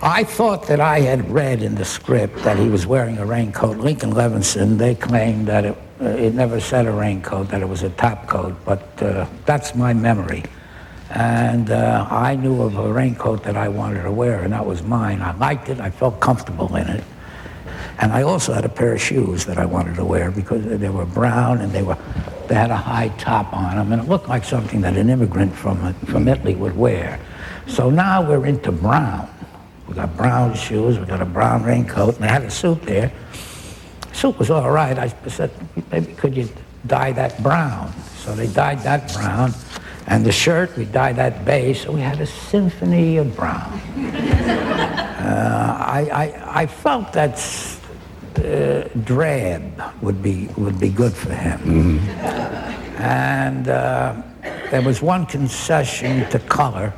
[0.00, 3.78] I thought that I had read in the script that he was wearing a raincoat.
[3.78, 7.68] Link and Levinson, they claimed that it, uh, it never said a raincoat, that it
[7.68, 10.44] was a top coat, but uh, that's my memory.
[11.10, 14.82] And uh, I knew of a raincoat that I wanted to wear, and that was
[14.82, 15.22] mine.
[15.22, 17.04] I liked it, I felt comfortable in it.
[18.00, 20.88] And I also had a pair of shoes that I wanted to wear because they
[20.88, 21.96] were brown and they were
[22.46, 25.54] they had a high top on them, and it looked like something that an immigrant
[25.54, 27.18] from from Italy would wear.
[27.66, 29.28] So now we're into brown.
[29.88, 33.10] We got brown shoes, we got a brown raincoat, and I had a suit there.
[34.12, 34.98] Suit was all right.
[34.98, 35.50] I said,
[35.90, 36.48] maybe could you
[36.86, 37.92] dye that brown?
[38.16, 39.52] So they dyed that brown,
[40.08, 41.84] and the shirt we dyed that beige.
[41.84, 43.80] So we had a symphony of brown.
[45.18, 47.38] Uh, I, I I felt that
[48.38, 51.98] uh, drab would be would be good for him.
[52.98, 54.22] And uh,
[54.70, 56.94] there was one concession to color,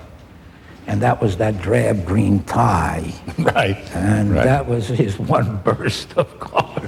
[0.86, 3.12] and that was that drab green tie.
[3.38, 3.76] Right.
[3.94, 4.44] And right.
[4.44, 6.86] that was his one burst of color.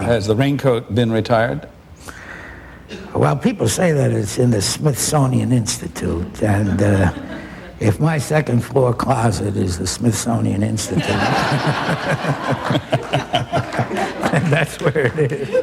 [0.00, 1.68] Has the raincoat been retired?
[3.22, 7.12] Well, people say that it's in the Smithsonian Institute, and uh,
[7.78, 11.06] if my second floor closet is the Smithsonian Institute,
[14.50, 15.54] that's where it is.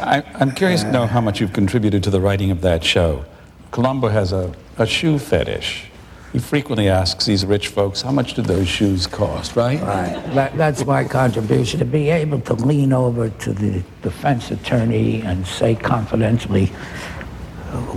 [0.00, 3.24] I, I'm curious to know how much you've contributed to the writing of that show.
[3.70, 5.84] Columbo has a, a shoe fetish.
[6.32, 9.78] He frequently asks these rich folks, how much do those shoes cost, right?
[9.82, 10.34] Right.
[10.34, 15.46] That, that's my contribution to be able to lean over to the defense attorney and
[15.46, 16.66] say confidentially,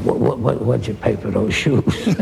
[0.04, 1.84] what, what, what, what'd you pay for those shoes?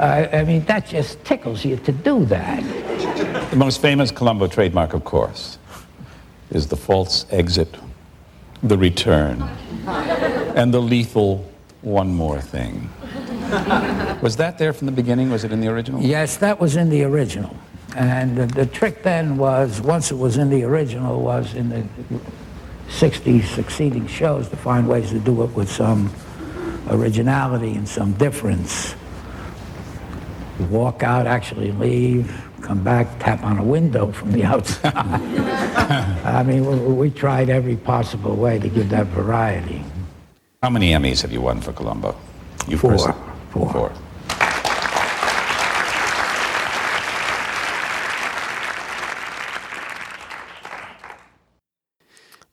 [0.00, 2.62] I, I mean, that just tickles you to do that.
[3.50, 5.58] The most famous Columbo trademark, of course,
[6.50, 7.76] is the false exit,
[8.62, 9.42] the return,
[10.54, 11.50] and the lethal
[11.82, 12.88] one more thing.
[14.22, 15.30] Was that there from the beginning?
[15.30, 16.00] Was it in the original?
[16.02, 17.56] Yes, that was in the original.
[17.96, 21.86] And the, the trick then was, once it was in the original, was in the
[22.90, 26.12] 60 succeeding shows to find ways to do it with some
[26.90, 28.94] originality and some difference.
[30.70, 34.92] walk out, actually leave, come back, tap on a window from the outside.
[36.24, 39.82] I mean, we, we tried every possible way to give that variety.
[40.62, 42.14] How many Emmys have you won for Columbo?
[42.66, 42.90] You Four.
[42.92, 43.14] person-
[43.50, 43.72] Four.
[43.72, 43.92] Four.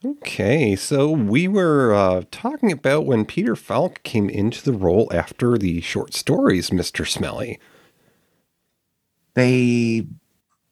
[0.06, 5.58] Okay, so we were uh, talking about when Peter Falk came into the role after
[5.58, 7.08] the short stories, Mr.
[7.08, 7.60] Smelly.
[9.34, 10.06] They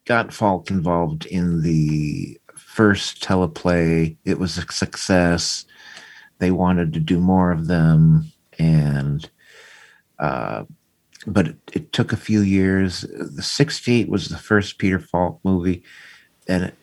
[0.04, 4.16] got Falk involved in the first teleplay.
[4.24, 5.64] It was a success.
[6.38, 9.28] They wanted to do more of them, and
[10.18, 10.64] uh,
[11.26, 13.02] but it, it took a few years.
[13.02, 15.82] The '68 was the first Peter Falk movie,
[16.48, 16.74] and it,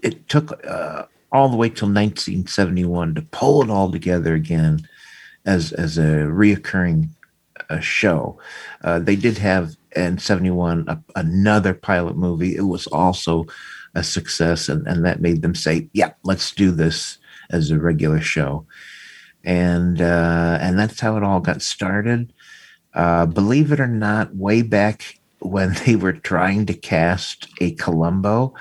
[0.00, 4.86] it took uh, all the way till 1971 to pull it all together again
[5.44, 7.10] as as a reoccurring
[7.70, 8.38] uh, show.
[8.82, 12.56] Uh, they did have in 71 a, another pilot movie.
[12.56, 13.46] It was also
[13.94, 17.18] a success, and, and that made them say, "Yeah, let's do this
[17.50, 18.66] as a regular show."
[19.44, 22.32] And uh, and that's how it all got started.
[22.94, 28.54] Uh, believe it or not, way back when they were trying to cast a Columbo,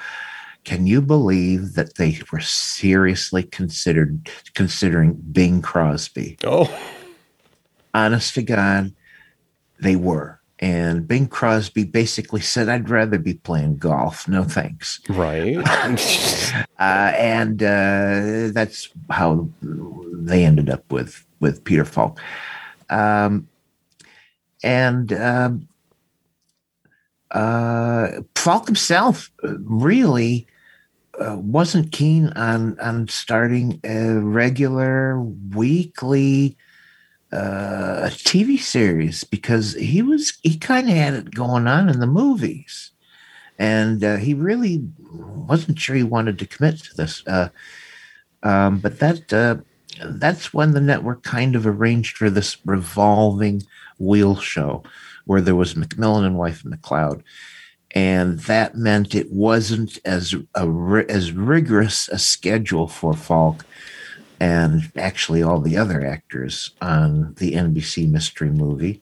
[0.64, 6.38] can you believe that they were seriously considered considering Bing Crosby?
[6.46, 6.74] Oh,
[7.94, 8.94] honest to God,
[9.80, 10.40] they were.
[10.60, 14.30] And Bing Crosby basically said, "I'd rather be playing golf.
[14.30, 15.58] No thanks." Right.
[16.80, 22.18] uh, and uh, that's how they ended up with with Peter Falk.
[22.90, 23.50] Um,
[24.64, 25.68] and um,
[27.32, 30.48] uh, Falk himself really
[31.20, 36.58] uh, wasn't keen on on starting a regular weekly
[37.32, 42.08] uh, TV series because he was he kind of had it going on in the
[42.08, 42.92] movies,
[43.60, 47.24] and uh, he really wasn't sure he wanted to commit to this.
[47.28, 47.50] Uh,
[48.44, 49.58] um, but that uh,
[50.06, 53.64] that's when the network kind of arranged for this revolving
[54.04, 54.84] wheel show
[55.26, 57.24] where there was McMillan and Wife and McCloud.
[57.92, 63.66] And that meant it wasn't as a, as rigorous a schedule for Falk
[64.40, 69.02] and actually all the other actors on the NBC mystery movie.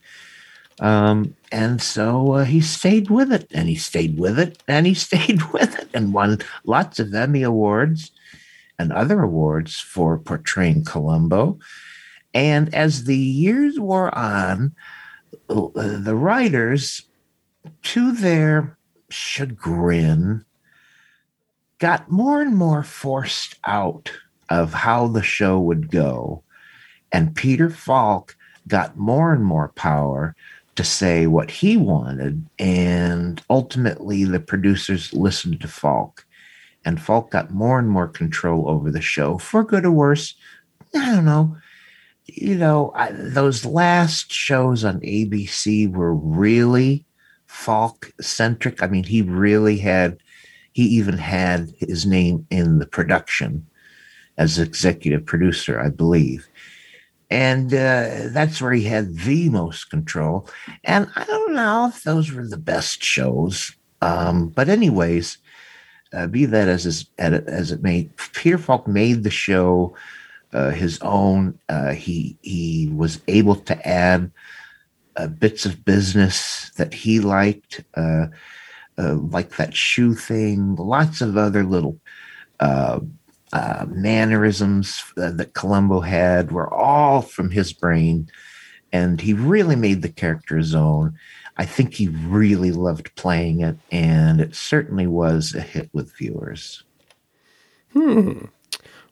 [0.80, 4.94] Um, and so uh, he stayed with it, and he stayed with it, and he
[5.08, 8.10] stayed with it, and won lots of Emmy awards
[8.78, 11.58] and other awards for portraying Columbo.
[12.34, 14.74] And as the years wore on,
[15.48, 17.02] the writers,
[17.82, 18.76] to their
[19.08, 20.44] chagrin,
[21.78, 24.10] got more and more forced out
[24.48, 26.42] of how the show would go.
[27.12, 28.36] And Peter Falk
[28.68, 30.34] got more and more power
[30.76, 32.46] to say what he wanted.
[32.58, 36.24] And ultimately, the producers listened to Falk.
[36.84, 40.34] And Falk got more and more control over the show, for good or worse.
[40.94, 41.56] I don't know.
[42.26, 47.04] You know, I, those last shows on ABC were really
[47.46, 48.82] Falk centric.
[48.82, 50.18] I mean, he really had,
[50.72, 53.66] he even had his name in the production
[54.38, 56.48] as executive producer, I believe.
[57.30, 60.48] And uh, that's where he had the most control.
[60.84, 63.72] And I don't know if those were the best shows.
[64.00, 65.38] Um, but, anyways,
[66.12, 69.94] uh, be that as, as, as it may, Peter Falk made the show
[70.52, 71.58] uh, his own.
[71.68, 74.30] Uh, he, he was able to add
[75.16, 78.26] uh, bits of business that he liked, uh,
[78.96, 81.98] like that shoe thing, lots of other little
[82.60, 83.00] uh,
[83.88, 88.30] mannerisms that Columbo had were all from his brain,
[88.92, 91.14] and he really made the character his own.
[91.56, 96.84] I think he really loved playing it, and it certainly was a hit with viewers.
[97.92, 98.46] Hmm.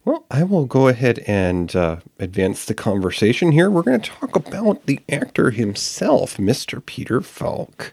[0.02, 3.70] Well, I will go ahead and uh, advance the conversation here.
[3.70, 6.84] We're going to talk about the actor himself, Mr.
[6.84, 7.92] Peter Falk.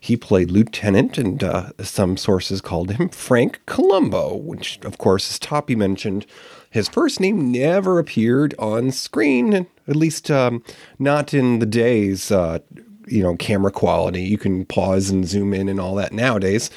[0.00, 5.38] He played Lieutenant, and uh, some sources called him Frank Columbo, which, of course, as
[5.38, 6.24] Toppy mentioned,
[6.70, 10.64] his first name never appeared on screen, at least um,
[10.98, 12.60] not in the days, uh,
[13.06, 14.22] you know, camera quality.
[14.22, 16.70] You can pause and zoom in and all that nowadays.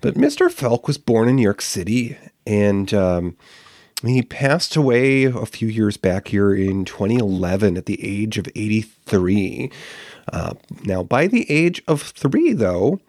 [0.00, 0.50] But Mr.
[0.50, 2.16] Falk was born in New York City,
[2.46, 3.36] and um,
[4.08, 9.70] he passed away a few years back here in 2011 at the age of 83.
[10.32, 13.00] Uh, now, by the age of three, though,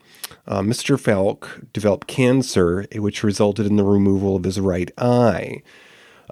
[0.48, 1.00] uh, Mr.
[1.00, 5.62] Falk developed cancer, which resulted in the removal of his right eye.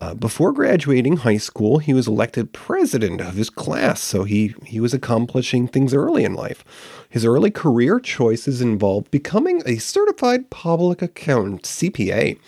[0.02, 4.80] Uh, before graduating high school, he was elected president of his class, so he, he
[4.80, 6.66] was accomplishing things early in life.
[7.10, 12.40] His early career choices involved becoming a certified public accountant, CPA.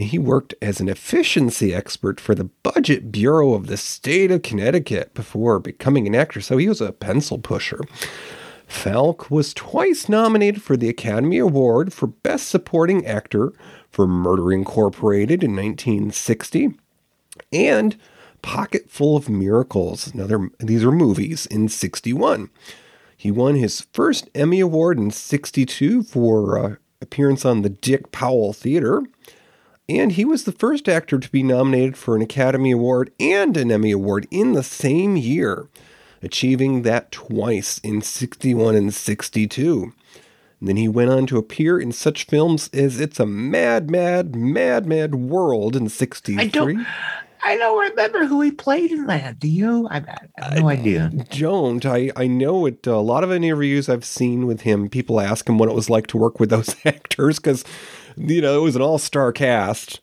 [0.00, 5.12] He worked as an efficiency expert for the Budget Bureau of the state of Connecticut
[5.14, 7.80] before becoming an actor, so he was a pencil pusher.
[8.66, 13.52] Falk was twice nominated for the Academy Award for Best Supporting Actor
[13.90, 16.74] for Murder Incorporated in 1960
[17.52, 17.96] and
[18.42, 20.14] Pocket Full of Miracles.
[20.14, 22.48] Another these are movies in 61.
[23.16, 28.52] He won his first Emmy Award in 62 for uh, appearance on the Dick Powell
[28.52, 29.02] Theater.
[29.90, 33.72] And he was the first actor to be nominated for an Academy Award and an
[33.72, 35.66] Emmy Award in the same year,
[36.22, 39.92] achieving that twice in 61 and 62.
[40.60, 44.36] And then he went on to appear in such films as It's a Mad, Mad,
[44.36, 46.40] Mad, Mad World in 63.
[46.40, 46.86] I don't,
[47.42, 49.40] I don't remember who he played in that.
[49.40, 49.88] Do you?
[49.88, 51.10] I, I have no idea.
[51.30, 51.84] Don't.
[51.84, 52.86] I, I know it.
[52.86, 56.06] A lot of interviews I've seen with him, people ask him what it was like
[56.08, 57.64] to work with those actors because
[58.16, 60.00] you know, it was an all-star cast.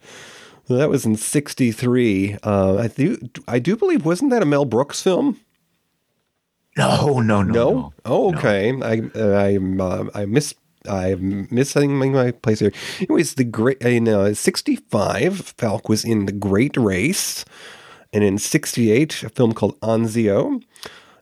[0.70, 2.38] That was in '63.
[2.44, 5.40] Uh, I do, I do believe, wasn't that a Mel Brooks film?
[6.78, 7.54] No, no, no.
[7.74, 7.94] No.
[8.06, 8.72] oh, okay.
[8.82, 10.54] I, I'm, uh, I miss.
[10.88, 12.72] I'm missing my place here.
[13.00, 17.44] Anyways, the great in uh, '65, Falk was in The Great Race,
[18.14, 20.62] and in '68, a film called Anzio,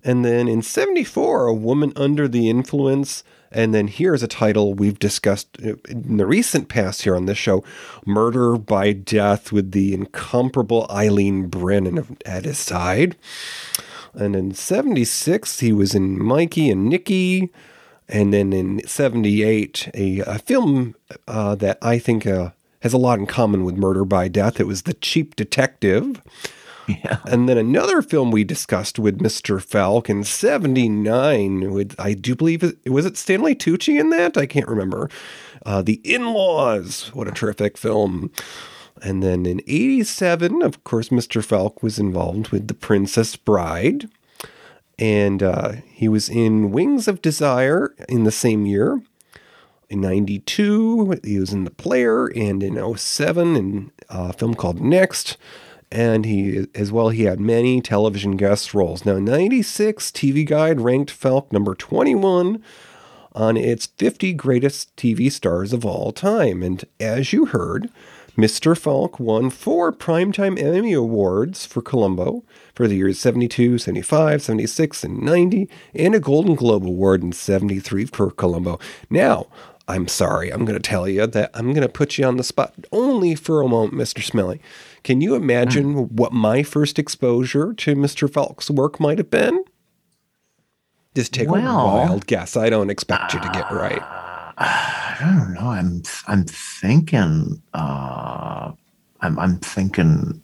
[0.05, 3.23] and then in '74, A Woman Under the Influence.
[3.51, 7.63] And then here's a title we've discussed in the recent past here on this show
[8.05, 13.15] Murder by Death with the incomparable Eileen Brennan at his side.
[14.13, 17.49] And in 76, he was in Mikey and Nicky.
[18.07, 20.95] And then in 78, a, a film
[21.27, 22.51] uh, that I think uh,
[22.81, 24.59] has a lot in common with Murder by Death.
[24.59, 26.21] It was The Cheap Detective.
[27.03, 27.17] Yeah.
[27.25, 29.61] And then another film we discussed with Mr.
[29.61, 34.37] Falk in 79 with, I do believe, it, was it Stanley Tucci in that?
[34.37, 35.09] I can't remember.
[35.65, 37.11] Uh, the In-Laws.
[37.13, 38.31] What a terrific film.
[39.01, 41.43] And then in 87, of course, Mr.
[41.43, 44.07] Falk was involved with The Princess Bride.
[44.99, 49.01] And uh, he was in Wings of Desire in the same year.
[49.89, 52.27] In 92, he was in The Player.
[52.27, 55.35] And in 07, in a film called Next
[55.95, 59.05] and he as well he had many television guest roles.
[59.05, 62.61] Now 96 TV Guide ranked Falk number 21
[63.33, 67.89] on its 50 greatest TV stars of all time and as you heard
[68.37, 68.77] Mr.
[68.77, 72.43] Falk won four Primetime Emmy Awards for Columbo
[72.73, 78.07] for the years 72, 75, 76, and 90, and a Golden Globe Award in 73
[78.07, 78.77] for Columbo.
[79.09, 79.47] Now,
[79.87, 82.43] I'm sorry, I'm going to tell you that I'm going to put you on the
[82.43, 84.21] spot only for a moment, Mr.
[84.21, 84.59] Smelly.
[85.05, 86.11] Can you imagine mm.
[86.13, 88.27] what my first exposure to Mr.
[88.27, 89.63] Falk's work might have been?
[91.13, 92.57] Just take well, a wild guess.
[92.57, 94.01] I don't expect you to get right.
[94.01, 95.69] I don't know.
[95.69, 97.61] I'm I'm thinking.
[97.75, 98.71] Uh,
[99.21, 100.41] I'm I'm thinking.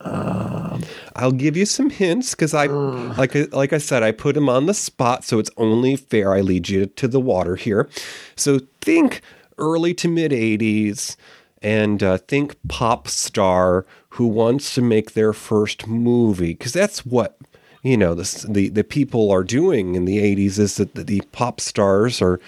[0.00, 0.78] Uh,
[1.16, 4.50] I'll give you some hints because I, uh, like like I said, I put him
[4.50, 7.88] on the spot, so it's only fair I lead you to the water here.
[8.36, 9.22] So think
[9.56, 11.16] early to mid '80s,
[11.62, 17.38] and uh, think pop star who wants to make their first movie because that's what
[17.82, 21.60] you know the, the the people are doing in the 80s is that the, pop
[21.60, 22.40] stars are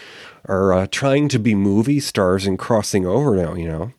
[0.46, 3.92] are uh, trying to be movie stars and crossing over now you know.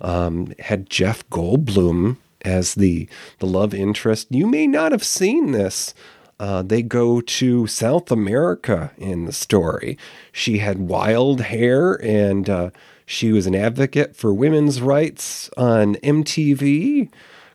[0.00, 3.08] Um, had Jeff Goldblum as the
[3.38, 4.28] the love interest.
[4.30, 5.94] You may not have seen this.
[6.38, 9.96] Uh, they go to South America in the story.
[10.32, 12.70] She had wild hair and uh,
[13.06, 17.10] she was an advocate for women's rights on MTV.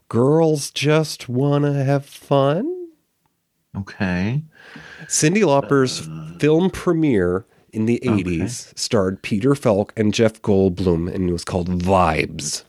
[0.07, 2.89] Girls just want to have fun.
[3.75, 4.43] Okay.
[5.05, 8.23] Cyndi Lauper's uh, film premiere in the okay.
[8.23, 12.63] 80s starred Peter Falk and Jeff Goldblum and it was called Vibes.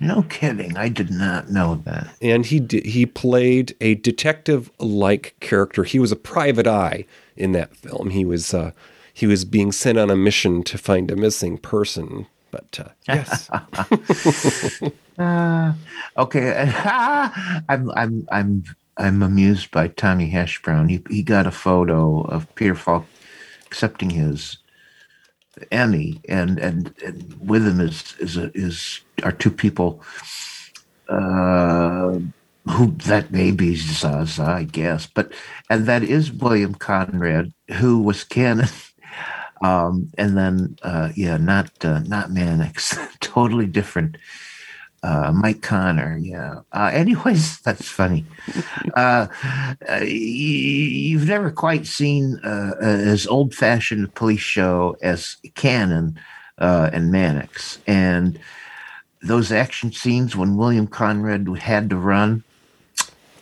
[0.00, 0.76] No kidding.
[0.76, 2.08] I did not know that.
[2.20, 5.84] And he did, he played a detective like character.
[5.84, 7.06] He was a private eye
[7.36, 8.10] in that film.
[8.10, 8.72] He was uh,
[9.12, 12.26] he was being sent on a mission to find a missing person.
[12.50, 13.48] But uh, yes.
[15.18, 15.72] uh,
[16.16, 16.72] okay,
[17.68, 18.64] I'm I'm I'm
[18.96, 20.88] I'm amused by Tommy Hash Brown.
[20.88, 23.06] He he got a photo of Peter Falk
[23.66, 24.58] accepting his
[25.70, 30.02] Emmy, and and, and with him is is a, is are two people.
[31.08, 32.20] Uh,
[32.68, 35.32] who that may be Zaza, I guess, but
[35.70, 38.68] and that is William Conrad, who was Cannon
[39.62, 44.16] um, and then, uh, yeah, not uh, not Mannix, totally different.
[45.02, 46.60] Uh, Mike Connors, yeah.
[46.72, 48.24] Uh, anyways, that's funny.
[48.94, 49.28] Uh,
[49.88, 56.18] uh, you've never quite seen uh, as old fashioned police show as Cannon
[56.58, 57.78] uh, and Mannix.
[57.86, 58.38] And
[59.22, 62.44] those action scenes when William Conrad had to run,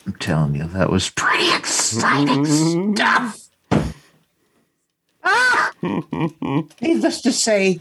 [0.06, 2.44] I'm telling you, that was pretty exciting
[2.94, 3.47] stuff.
[5.28, 5.72] Ah!
[6.80, 7.80] Needless to say,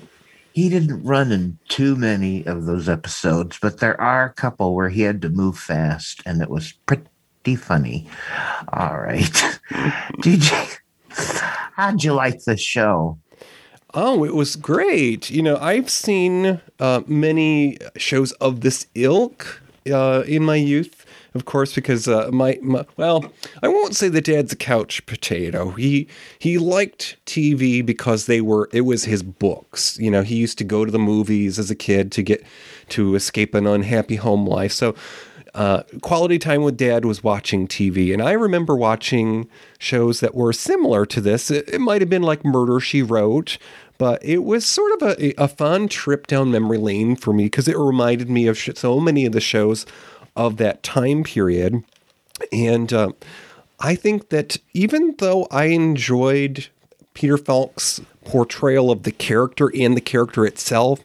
[0.54, 4.90] he didn't run in too many of those episodes, but there are a couple where
[4.90, 8.08] he had to move fast, and it was pretty funny.
[8.74, 9.22] All right.
[10.22, 10.78] DJ,
[11.76, 13.20] how'd you like the show?
[13.94, 15.30] Oh, it was great.
[15.30, 21.06] You know, I've seen uh, many shows of this ilk uh, in my youth
[21.38, 23.32] of course, because uh, my, my well,
[23.62, 25.70] I won't say the dad's a couch potato.
[25.72, 26.08] He
[26.40, 29.98] he liked TV because they were it was his books.
[30.00, 32.44] You know, he used to go to the movies as a kid to get
[32.90, 34.72] to escape an unhappy home life.
[34.74, 34.96] So.
[35.56, 40.54] Uh, quality time with dad was watching TV, and I remember watching shows that were
[40.54, 41.50] similar to this.
[41.50, 43.58] It, it might have been like Murder She Wrote,
[43.98, 47.68] but it was sort of a, a fun trip down memory lane for me because
[47.68, 49.88] it reminded me of so many of the shows
[50.38, 51.84] of that time period.
[52.54, 53.12] And uh,
[53.80, 56.68] I think that even though I enjoyed
[57.14, 61.00] Peter Falk's portrayal of the character and the character itself,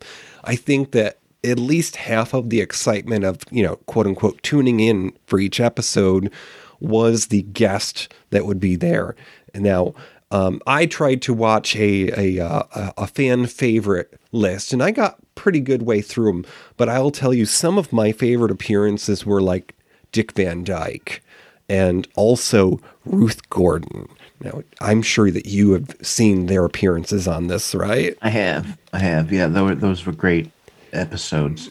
[0.45, 4.79] I think that at least half of the excitement of, you know, quote unquote, tuning
[4.79, 6.31] in for each episode
[6.79, 9.17] was the guest that would be there.
[9.55, 9.95] Now,
[10.31, 15.19] um, I tried to watch a, a, uh, a fan favorite list, and I got
[15.35, 16.47] pretty good way through them.
[16.77, 19.75] But I'll tell you, some of my favorite appearances were like
[20.13, 21.23] Dick Van Dyke
[21.69, 24.09] and also Ruth Gordon.
[24.41, 28.17] Now, I'm sure that you have seen their appearances on this, right?
[28.23, 28.79] I have.
[28.93, 29.33] I have.
[29.33, 30.51] Yeah, those, were great
[30.93, 31.71] episodes.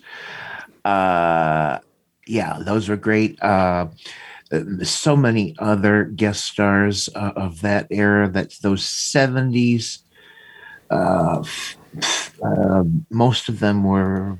[0.85, 1.79] Uh,
[2.27, 3.41] yeah, those were great.
[3.43, 3.87] Uh,
[4.83, 8.29] so many other guest stars uh, of that era.
[8.29, 9.99] That's those 70s
[10.89, 11.43] uh,
[12.43, 14.37] uh, most of them were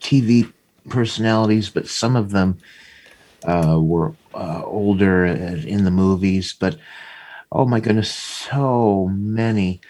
[0.00, 0.52] TV
[0.88, 2.58] personalities, but some of them
[3.44, 6.54] uh, were uh, older in the movies.
[6.58, 6.76] But
[7.52, 9.80] oh my goodness, so many.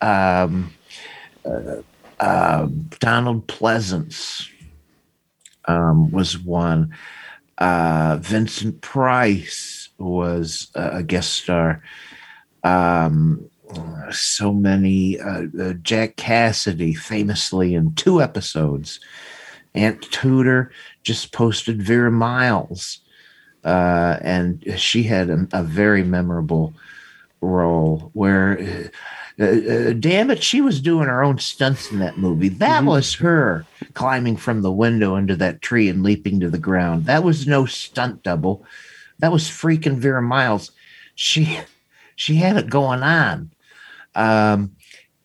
[0.00, 0.72] Um,
[1.44, 1.82] uh,
[2.20, 2.68] uh,
[2.98, 4.48] Donald Pleasence
[5.66, 6.92] um, was one.
[7.60, 11.82] Vincent Price was a guest star.
[12.64, 13.48] Um,
[14.10, 15.18] so many.
[15.20, 19.00] Uh, uh, Jack Cassidy, famously in two episodes.
[19.74, 23.00] Aunt Tudor just posted Vera Miles,
[23.64, 26.74] uh, and she had a, a, very memorable
[27.40, 28.58] role where.
[28.60, 28.88] Uh,
[29.40, 32.48] uh, damn it, she was doing her own stunts in that movie.
[32.48, 32.88] That mm-hmm.
[32.88, 33.64] was her
[33.94, 37.04] climbing from the window into that tree and leaping to the ground.
[37.04, 38.64] That was no stunt double.
[39.20, 40.72] That was freaking Vera Miles.
[41.14, 41.60] She
[42.16, 43.52] she had it going on.
[44.18, 44.72] Um,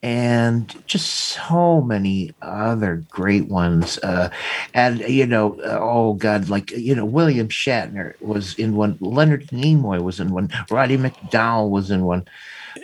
[0.02, 3.98] and just so many other great ones.
[3.98, 4.28] Uh,
[4.74, 10.02] and, you know, oh God, like, you know, William Shatner was in one, Leonard Nimoy
[10.02, 12.28] was in one, Roddy McDowall was in one.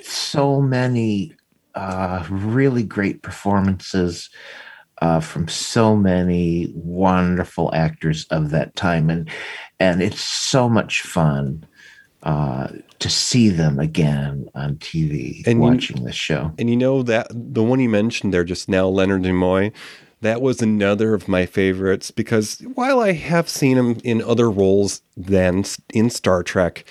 [0.02, 1.34] So many
[1.74, 4.30] uh, really great performances.
[5.02, 9.30] Uh, from so many wonderful actors of that time, and
[9.78, 11.64] and it's so much fun
[12.22, 12.68] uh,
[12.98, 16.52] to see them again on TV and watching you, this show.
[16.58, 19.72] And you know that the one you mentioned there just now, Leonard Nimoy,
[20.20, 25.00] that was another of my favorites because while I have seen him in other roles
[25.16, 25.64] than
[25.94, 26.84] in Star Trek,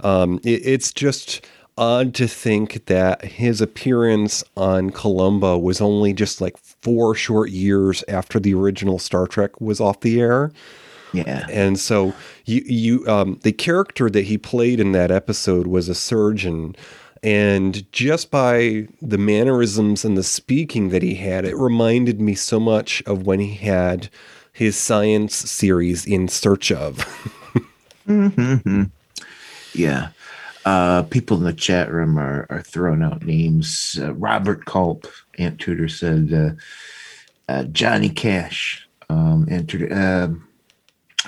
[0.00, 1.46] um, it, it's just
[1.78, 8.04] odd to think that his appearance on Columbo was only just like four short years
[8.08, 10.52] after the original Star Trek was off the air.
[11.12, 11.46] Yeah.
[11.50, 15.94] And so you you um the character that he played in that episode was a
[15.94, 16.74] surgeon
[17.22, 22.58] and just by the mannerisms and the speaking that he had it reminded me so
[22.58, 24.08] much of when he had
[24.52, 26.98] his science series in search of.
[28.06, 28.84] mm-hmm.
[29.74, 30.08] Yeah.
[30.64, 33.98] Uh, people in the chat room are, are throwing out names.
[34.00, 35.06] Uh, Robert Culp,
[35.38, 40.28] Aunt Tudor said, uh, uh Johnny Cash, um, Aunt Tudor, uh,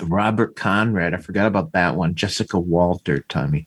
[0.01, 2.15] Robert Conrad, I forgot about that one.
[2.15, 3.65] Jessica Walter, Tommy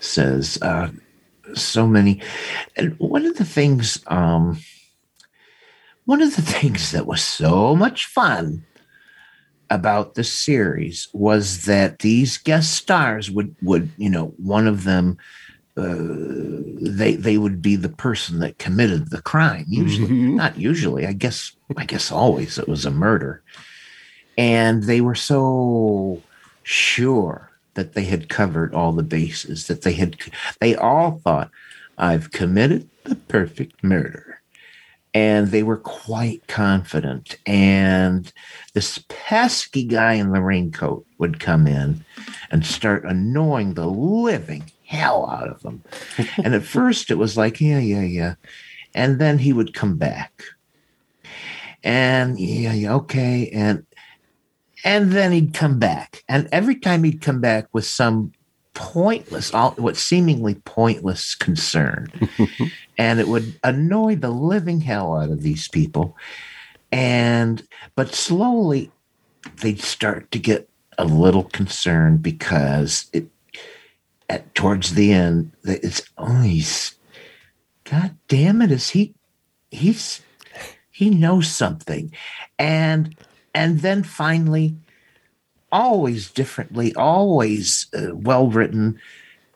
[0.00, 0.90] says, uh,
[1.54, 2.20] so many.
[2.76, 4.58] And one of the things, um,
[6.04, 8.64] one of the things that was so much fun
[9.70, 15.16] about the series was that these guest stars would would you know one of them
[15.78, 15.96] uh,
[16.82, 20.36] they they would be the person that committed the crime usually mm-hmm.
[20.36, 23.42] not usually i guess i guess always it was a murder
[24.38, 26.22] and they were so
[26.62, 30.16] sure that they had covered all the bases that they had
[30.60, 31.50] they all thought
[31.98, 34.40] i've committed the perfect murder.
[35.14, 37.36] And they were quite confident.
[37.44, 38.32] And
[38.72, 42.04] this pesky guy in the raincoat would come in
[42.50, 45.82] and start annoying the living hell out of them.
[46.42, 48.34] And at first it was like yeah yeah yeah.
[48.94, 50.42] And then he would come back.
[51.84, 53.50] And yeah, yeah okay.
[53.52, 53.84] And
[54.84, 56.24] and then he'd come back.
[56.28, 58.32] And every time he'd come back with some
[58.74, 62.10] pointless all what seemingly pointless concern
[62.98, 66.16] and it would annoy the living hell out of these people.
[66.90, 68.90] And but slowly
[69.60, 73.26] they'd start to get a little concerned because it
[74.28, 76.94] at towards the end it's oh he's
[77.84, 79.14] god damn it is he
[79.70, 80.22] he's
[80.92, 82.12] he knows something.
[82.58, 83.16] And
[83.54, 84.76] and then finally
[85.70, 88.98] always differently always uh, well written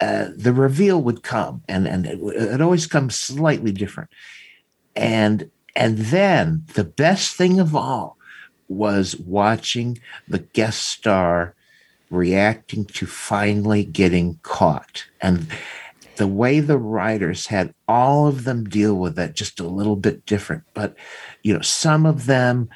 [0.01, 4.11] uh, the reveal would come and and it, it always comes slightly different.
[4.95, 8.19] And and then the best thing of all
[8.69, 11.55] was watching the guest star
[12.11, 15.05] reacting to finally getting caught.
[15.21, 15.47] And
[16.17, 20.27] the way the writers had all of them deal with that just a little bit
[20.27, 20.65] different.
[20.75, 20.95] But
[21.43, 22.69] you know some of them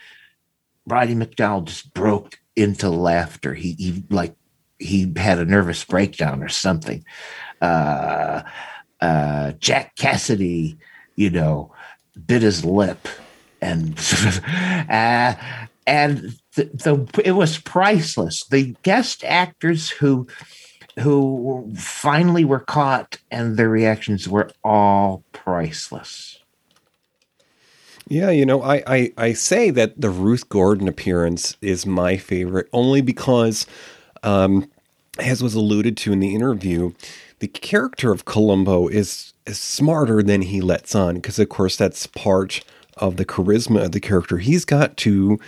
[0.91, 3.55] roddy mcdowall just broke into laughter.
[3.55, 4.34] He, he like
[4.78, 7.05] he had a nervous breakdown or something.
[7.61, 8.43] Uh
[9.01, 10.76] uh jack cassidy
[11.16, 11.72] you know
[12.26, 13.09] bit his lip
[13.61, 13.99] and
[14.91, 15.34] uh,
[15.86, 18.45] and the, the it was priceless.
[18.47, 20.26] The guest actors who
[20.99, 26.39] who finally were caught and their reactions were all priceless.
[28.11, 32.69] Yeah, you know, I, I, I say that the Ruth Gordon appearance is my favorite
[32.73, 33.67] only because,
[34.25, 34.69] um,
[35.21, 36.91] as was alluded to in the interview,
[37.39, 42.09] the character of Columbo is, is smarter than he lets on because, of course, that's
[42.09, 42.65] part
[42.97, 44.39] of the charisma of the character.
[44.39, 45.39] He's got to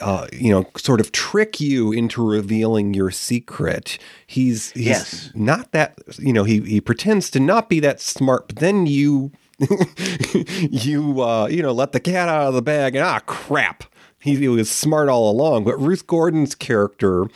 [0.00, 3.98] uh, you know, sort of trick you into revealing your secret.
[4.26, 5.30] He's, he's yes.
[5.34, 9.32] not that, you know, he, he pretends to not be that smart, but then you,
[10.70, 13.84] you, uh, you know, let the cat out of the bag and ah, crap.
[14.18, 15.64] He, he was smart all along.
[15.64, 17.26] But Ruth Gordon's character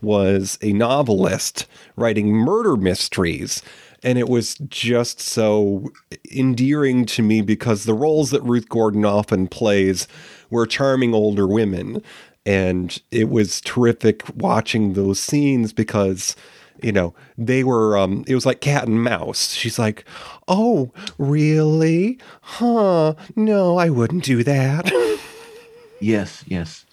[0.00, 1.66] was a novelist
[1.96, 3.62] writing murder mysteries
[4.02, 5.90] and it was just so
[6.34, 10.08] endearing to me because the roles that Ruth Gordon often plays
[10.50, 12.02] were charming older women.
[12.44, 16.34] And it was terrific watching those scenes because,
[16.82, 19.52] you know, they were, um, it was like cat and mouse.
[19.52, 20.04] She's like,
[20.48, 22.18] oh, really?
[22.40, 23.14] Huh?
[23.36, 24.90] No, I wouldn't do that.
[26.00, 26.84] yes, yes.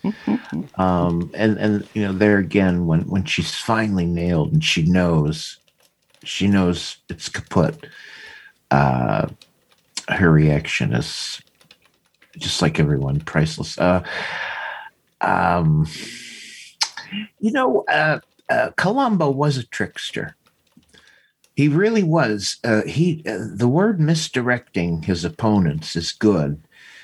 [0.75, 5.57] um, and, and, you know, there again, when, when she's finally nailed and she knows,
[6.23, 7.85] she knows it's kaput,
[8.71, 9.27] uh,
[10.09, 11.41] her reaction is
[12.37, 13.77] just like everyone, priceless.
[13.77, 14.03] Uh,
[15.21, 15.87] um,
[17.39, 18.19] you know, uh,
[18.50, 20.36] uh, Columbo was a trickster.
[21.56, 22.58] He really was.
[22.64, 26.62] Uh, he uh, the word misdirecting his opponents is good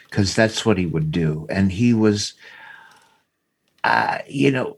[0.09, 2.33] because that's what he would do, and he was,
[3.83, 4.77] uh, you know,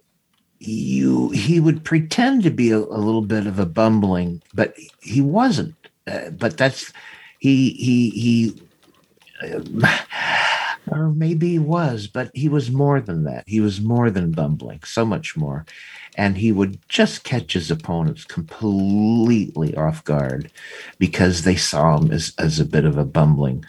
[0.59, 5.22] you he would pretend to be a, a little bit of a bumbling, but he
[5.22, 5.76] wasn't.
[6.07, 6.91] Uh, but that's
[7.39, 8.61] he he he
[10.91, 13.43] or maybe he was, but he was more than that.
[13.47, 15.65] He was more than bumbling, so much more.
[16.15, 20.51] And he would just catch his opponents completely off guard
[20.97, 23.65] because they saw him as, as a bit of a bumbling,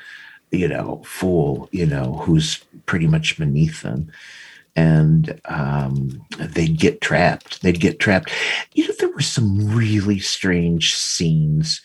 [0.51, 4.11] you know, fool, you know, who's pretty much beneath them.
[4.77, 7.63] And um, they'd get trapped.
[7.63, 8.31] They'd get trapped.
[8.75, 11.81] You know, there were some really strange scenes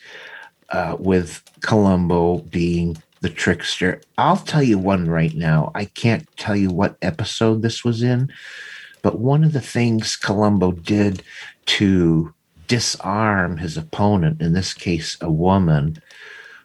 [0.70, 4.02] uh, with Columbo being the trickster.
[4.18, 5.72] I'll tell you one right now.
[5.74, 8.30] I can't tell you what episode this was in,
[9.00, 11.22] but one of the things Columbo did
[11.66, 12.34] to
[12.68, 15.96] disarm his opponent, in this case, a woman,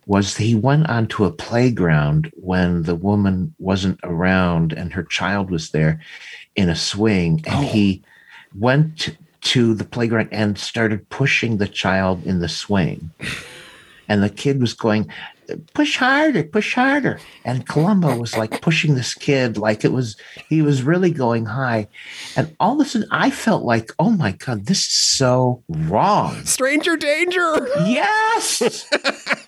[0.06, 5.70] was he went onto a playground when the woman wasn't around and her child was
[5.70, 6.02] there
[6.58, 7.70] in a swing, and oh.
[7.70, 8.04] he
[8.54, 13.12] went to the playground and started pushing the child in the swing.
[14.10, 15.10] And the kid was going,
[15.74, 17.20] push harder, push harder.
[17.46, 20.16] And Columbo was like pushing this kid like it was,
[20.48, 21.88] he was really going high.
[22.36, 26.46] And all of a sudden, I felt like, oh my God, this is so wrong.
[26.46, 27.68] Stranger danger.
[27.80, 28.90] Yes.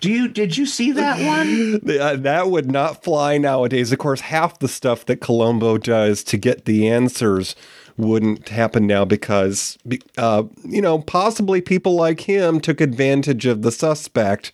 [0.00, 1.80] Do you, did you see that one?
[1.98, 3.92] Uh, that would not fly nowadays.
[3.92, 7.54] Of course, half the stuff that Columbo does to get the answers
[7.96, 9.78] wouldn't happen now because,
[10.16, 14.52] uh, you know, possibly people like him took advantage of the suspect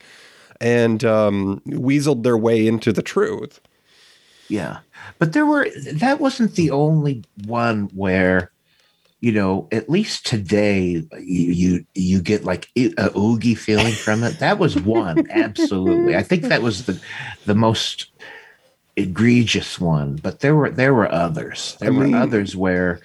[0.60, 3.60] and um, weaseled their way into the truth.
[4.48, 4.78] Yeah.
[5.18, 8.50] But there were, that wasn't the only one where,
[9.20, 14.38] you know, at least today you you, you get like a oogie feeling from it.
[14.38, 16.16] That was one, absolutely.
[16.16, 17.00] I think that was the
[17.44, 18.12] the most
[18.96, 20.16] egregious one.
[20.16, 21.76] But there were there were others.
[21.80, 23.00] There I were mean, others where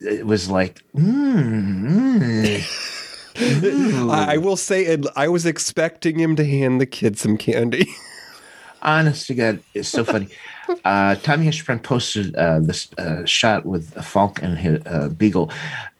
[0.00, 2.96] it was like, mm, mm.
[3.40, 7.88] I will say, I was expecting him to hand the kid some candy.
[8.82, 10.28] Honest to God, it's so funny.
[10.84, 15.08] Uh, Tommy Hash Brown posted uh, this uh, shot with a Falk and his, uh,
[15.08, 15.50] Beagle.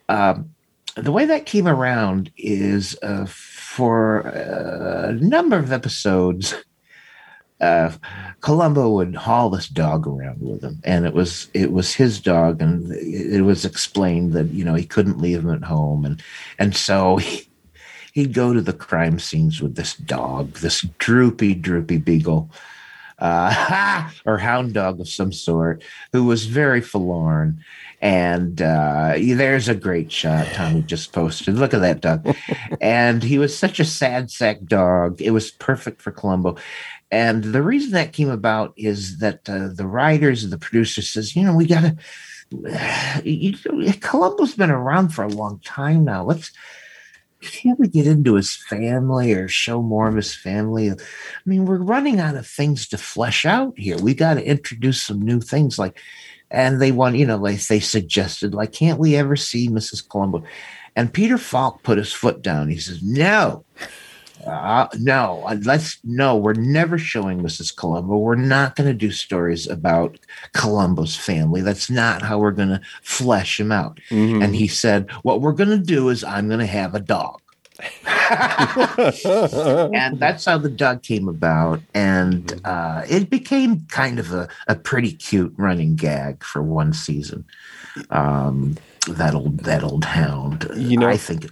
[0.08, 0.54] Um,
[0.94, 6.54] the way that came around is uh, for a number of episodes
[7.60, 7.92] uh,
[8.40, 12.62] Columbo would haul this dog around with him, and it was it was his dog,
[12.62, 16.22] and it was explained that you know he couldn't leave him at home, and
[16.58, 17.48] and so he,
[18.12, 22.50] he'd go to the crime scenes with this dog, this droopy droopy beagle,
[23.18, 25.82] uh, or hound dog of some sort,
[26.12, 27.62] who was very forlorn.
[28.02, 31.56] And uh, there's a great shot Tommy just posted.
[31.56, 32.34] Look at that dog.
[32.80, 35.20] and he was such a sad sack dog.
[35.20, 36.56] It was perfect for Columbo.
[37.10, 41.34] And the reason that came about is that uh, the writers and the producers says,
[41.34, 41.96] you know, we got to.
[44.00, 46.24] Columbo's been around for a long time now.
[46.24, 46.50] Let's
[47.40, 50.90] can't we get into his family or show more of his family?
[50.90, 50.96] I
[51.46, 53.96] mean, we're running out of things to flesh out here.
[53.98, 55.98] We got to introduce some new things, like,
[56.50, 60.06] and they want, you know, like they suggested, like, can't we ever see Mrs.
[60.06, 60.42] Columbo?
[60.96, 62.68] And Peter Falk put his foot down.
[62.68, 63.64] He says, no,
[64.46, 66.36] uh, no, uh, let's no.
[66.36, 67.74] We're never showing Mrs.
[67.74, 68.16] Columbo.
[68.16, 70.18] We're not going to do stories about
[70.52, 71.60] Columbo's family.
[71.60, 74.00] That's not how we're going to flesh him out.
[74.10, 74.42] Mm-hmm.
[74.42, 77.40] And he said, "What we're going to do is I'm going to have a dog."
[78.30, 82.60] and that's how the dog came about, and mm-hmm.
[82.64, 87.44] uh, it became kind of a, a pretty cute running gag for one season.
[88.10, 88.76] Um,
[89.08, 90.70] that old that old hound.
[90.76, 91.50] You know, I think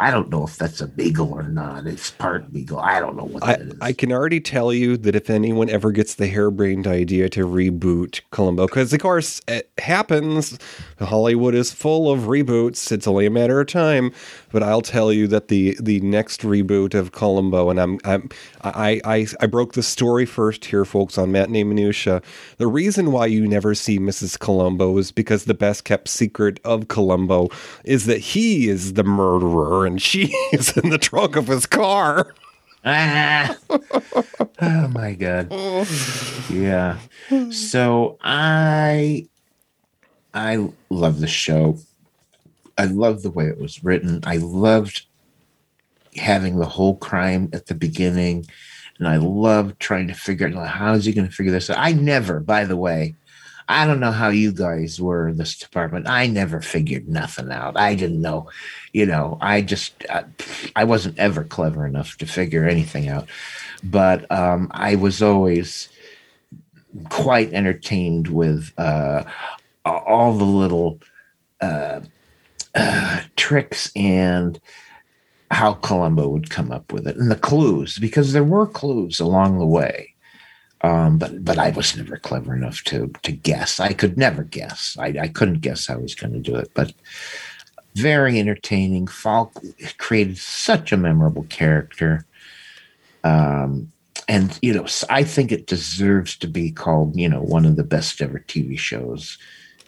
[0.00, 1.86] I don't know if that's a beagle or not.
[1.86, 2.78] It's part beagle.
[2.78, 3.74] I don't know what I, that is.
[3.80, 8.20] I can already tell you that if anyone ever gets the harebrained idea to reboot
[8.30, 10.58] Columbo, because of course it happens,
[11.00, 12.92] Hollywood is full of reboots.
[12.92, 14.12] It's only a matter of time.
[14.50, 18.28] But I'll tell you that the the next reboot of Columbo, and I'm, I'm
[18.62, 22.22] I, I I broke the story first here, folks, on Matinee Minutia.
[22.56, 24.38] The reason why you never see Mrs.
[24.38, 27.48] Columbo is because the best kept secret of Columbo
[27.84, 32.34] is that he is the murderer and she is in the trunk of his car.
[32.84, 33.56] ah.
[34.62, 35.52] oh my god.
[36.50, 36.98] Yeah.
[37.50, 39.26] So I
[40.32, 41.78] I love the show.
[42.78, 44.20] I love the way it was written.
[44.24, 45.06] I loved
[46.16, 48.46] having the whole crime at the beginning.
[48.98, 51.78] And I loved trying to figure out how is he going to figure this out.
[51.78, 53.14] I never, by the way,
[53.68, 56.08] I don't know how you guys were in this department.
[56.08, 57.76] I never figured nothing out.
[57.76, 58.50] I didn't know,
[58.92, 60.24] you know, I just, I,
[60.74, 63.28] I wasn't ever clever enough to figure anything out.
[63.84, 65.90] But um, I was always
[67.10, 69.24] quite entertained with uh,
[69.84, 71.00] all the little
[71.60, 72.00] uh,
[72.74, 74.60] uh, tricks and
[75.50, 79.58] how Columbo would come up with it and the clues, because there were clues along
[79.58, 80.14] the way.
[80.82, 83.80] Um, but but I was never clever enough to to guess.
[83.80, 84.96] I could never guess.
[84.98, 86.70] I, I couldn't guess how he was going to do it.
[86.74, 86.92] But
[87.94, 89.06] very entertaining.
[89.06, 89.52] Falk
[89.98, 92.24] created such a memorable character.
[93.24, 93.92] Um,
[94.28, 97.84] and you know, I think it deserves to be called, you know, one of the
[97.84, 99.38] best ever TV shows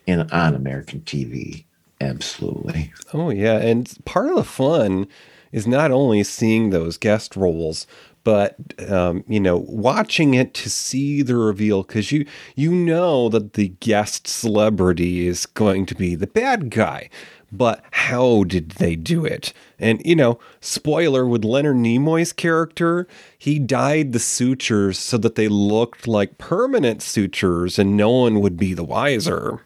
[0.06, 1.64] in on American TV.
[2.00, 2.92] Absolutely.
[3.12, 5.06] Oh yeah, and part of the fun
[5.52, 7.86] is not only seeing those guest roles,
[8.24, 8.56] but
[8.88, 13.68] um, you know watching it to see the reveal because you you know that the
[13.80, 17.08] guest celebrity is going to be the bad guy
[17.52, 23.06] but how did they do it and you know spoiler with leonard nimoy's character
[23.38, 28.56] he dyed the sutures so that they looked like permanent sutures and no one would
[28.56, 29.64] be the wiser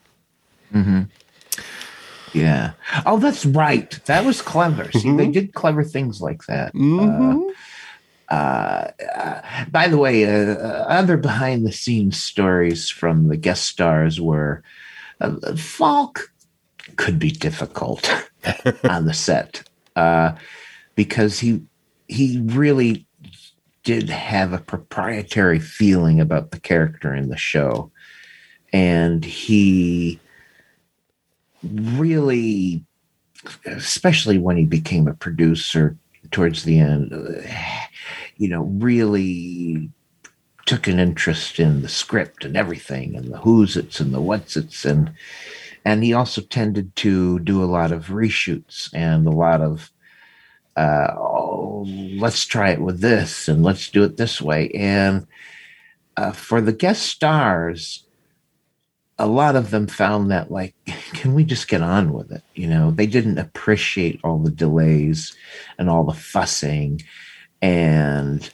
[0.72, 1.02] mm-hmm.
[2.34, 2.72] Yeah.
[3.06, 3.90] Oh that's right.
[4.06, 4.90] That was clever.
[4.92, 5.16] See mm-hmm.
[5.16, 6.74] they did clever things like that.
[6.74, 7.42] Uh, mm-hmm.
[7.48, 7.50] uh,
[8.28, 8.90] Uh,
[9.70, 14.62] by the way, uh, uh, other behind the scenes stories from the guest stars were
[15.20, 16.32] uh, Falk
[16.96, 18.10] could be difficult
[18.84, 20.32] on the set uh,
[20.94, 21.62] because he
[22.08, 23.06] he really
[23.82, 27.90] did have a proprietary feeling about the character in the show,
[28.72, 30.18] and he
[31.72, 32.84] really,
[33.66, 35.96] especially when he became a producer
[36.30, 37.42] towards the end, uh,
[38.36, 39.90] you know, really
[40.66, 44.56] took an interest in the script and everything and the who's it's and the what's
[44.56, 44.84] it's.
[44.84, 45.12] And
[45.84, 49.90] and he also tended to do a lot of reshoots and a lot of
[50.76, 51.84] uh, oh,
[52.16, 54.70] let's try it with this and let's do it this way.
[54.70, 55.26] And
[56.16, 58.04] uh, for the guest stars
[59.18, 60.74] a lot of them found that like
[61.12, 62.42] can we just get on with it?
[62.54, 65.36] You know they didn't appreciate all the delays
[65.78, 67.02] and all the fussing.
[67.62, 68.48] And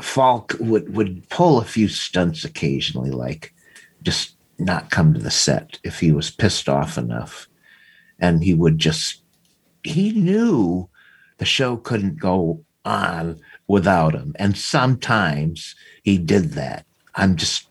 [0.00, 3.54] falk would would pull a few stunts occasionally like
[4.02, 7.48] just not come to the set if he was pissed off enough.
[8.20, 9.22] And he would just
[9.82, 10.88] he knew
[11.38, 14.34] the show couldn't go on without him.
[14.38, 16.86] And sometimes he did that.
[17.14, 17.68] I'm just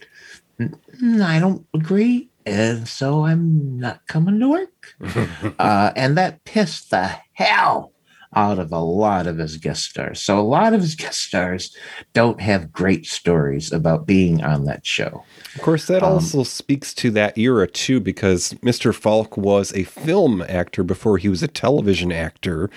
[1.26, 4.96] i don't agree and so I'm not coming to work.
[5.60, 7.94] uh, and that pissed the hell
[8.36, 10.20] out of a lot of his guest stars.
[10.22, 11.76] So a lot of his guest stars
[12.14, 15.24] don't have great stories about being on that show.
[15.56, 18.94] Of course, that um, also speaks to that era too, because Mr.
[18.94, 22.70] Falk was a film actor before he was a television actor.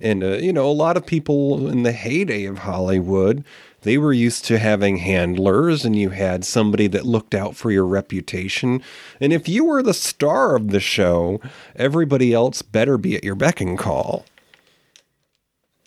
[0.00, 3.44] And, uh, you know, a lot of people in the heyday of Hollywood
[3.82, 7.86] they were used to having handlers, and you had somebody that looked out for your
[7.86, 8.82] reputation.
[9.20, 11.40] And if you were the star of the show,
[11.76, 14.24] everybody else better be at your beck and call.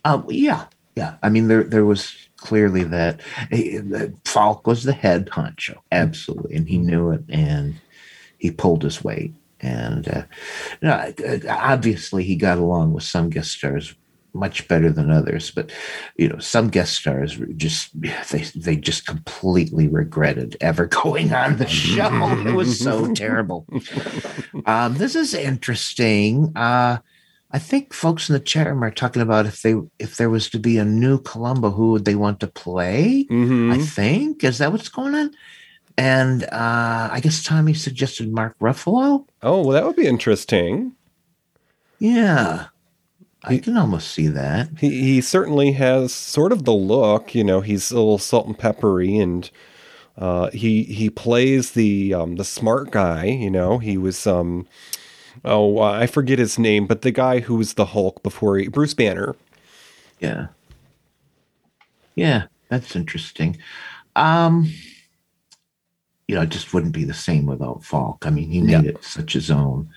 [0.04, 0.66] Um, yeah,
[0.96, 1.16] yeah.
[1.24, 3.22] I mean, there there was clearly that
[3.52, 7.76] uh, Falk was the head honcho, absolutely, and he knew it, and
[8.38, 9.34] he pulled his weight.
[9.62, 10.24] And uh,
[10.82, 11.14] you know,
[11.50, 13.96] obviously, he got along with some guest stars
[14.36, 15.50] much better than others.
[15.52, 15.72] But
[16.18, 17.90] you know, some guest stars just
[18.32, 22.10] they they just completely regretted ever going on the show.
[22.46, 23.66] it was so terrible.
[24.66, 26.52] Um, this is interesting.
[26.56, 26.98] Uh,
[27.52, 30.50] I think folks in the chat room are talking about if they if there was
[30.50, 33.26] to be a new Columbo, who would they want to play?
[33.30, 33.72] Mm-hmm.
[33.72, 35.32] I think is that what's going on.
[35.98, 39.26] And uh, I guess Tommy suggested Mark Ruffalo.
[39.42, 40.92] Oh, well, that would be interesting.
[42.00, 42.66] Yeah.
[43.48, 44.70] I can almost see that.
[44.80, 48.58] He he certainly has sort of the look, you know, he's a little salt and
[48.58, 49.50] peppery and
[50.18, 53.78] uh, he he plays the um, the smart guy, you know.
[53.78, 54.68] He was um
[55.44, 58.94] oh, I forget his name, but the guy who was the Hulk before he, Bruce
[58.94, 59.36] Banner.
[60.20, 60.48] Yeah.
[62.16, 63.58] Yeah, that's interesting.
[64.16, 64.72] Um
[66.28, 68.26] you know, it just wouldn't be the same without Falk.
[68.26, 68.90] I mean, he made yeah.
[68.92, 69.90] it such his own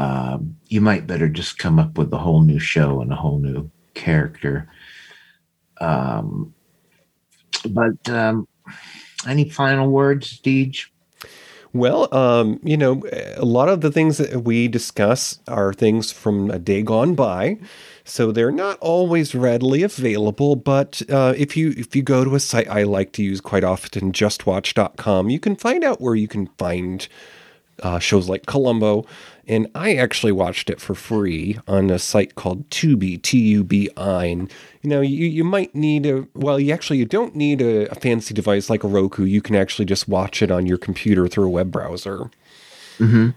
[0.00, 3.38] um, you might better just come up with a whole new show and a whole
[3.38, 4.66] new character.
[5.78, 6.54] Um,
[7.68, 8.48] but um,
[9.26, 10.86] any final words, Deej?
[11.72, 13.02] Well, um, you know,
[13.36, 17.58] a lot of the things that we discuss are things from a day gone by,
[18.02, 20.56] so they're not always readily available.
[20.56, 23.64] But uh, if you if you go to a site I like to use quite
[23.64, 27.06] often, JustWatch.com, you can find out where you can find
[27.82, 29.06] uh, shows like Columbo,
[29.50, 34.24] and I actually watched it for free on a site called Tubi, T-U-B-I.
[34.24, 37.90] And, you know, you, you might need a, well, you actually, you don't need a,
[37.90, 39.24] a fancy device like a Roku.
[39.24, 42.30] You can actually just watch it on your computer through a web browser.
[42.98, 43.30] Mm-hmm.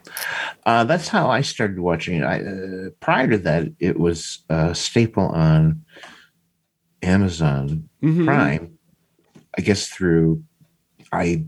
[0.67, 2.23] Uh, that's how I started watching it.
[2.23, 5.83] I, uh, prior to that, it was a staple on
[7.01, 8.25] Amazon mm-hmm.
[8.25, 8.77] Prime,
[9.57, 10.43] I guess through
[11.11, 11.45] I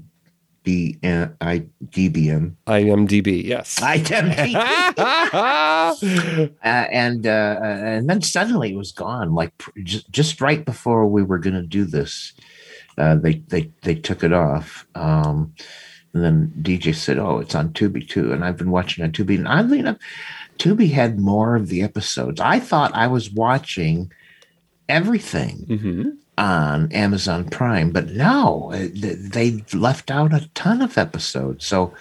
[0.65, 2.57] B I D B M.
[2.67, 3.79] IMDb, yes.
[3.79, 4.55] IMDb.
[6.51, 9.33] uh, and uh, and then suddenly it was gone.
[9.33, 9.53] Like
[9.83, 12.33] just just right before we were going to do this,
[12.97, 14.85] uh, they they they took it off.
[14.95, 15.53] Um,
[16.13, 19.37] and then DJ said, "Oh, it's on Tubi too." And I've been watching on Tubi.
[19.37, 19.97] And oddly enough,
[20.57, 22.41] Tubi had more of the episodes.
[22.41, 24.11] I thought I was watching
[24.89, 25.65] everything.
[25.69, 31.65] Mm-hmm on Amazon Prime, but no, uh, they left out a ton of episodes.
[31.65, 31.93] So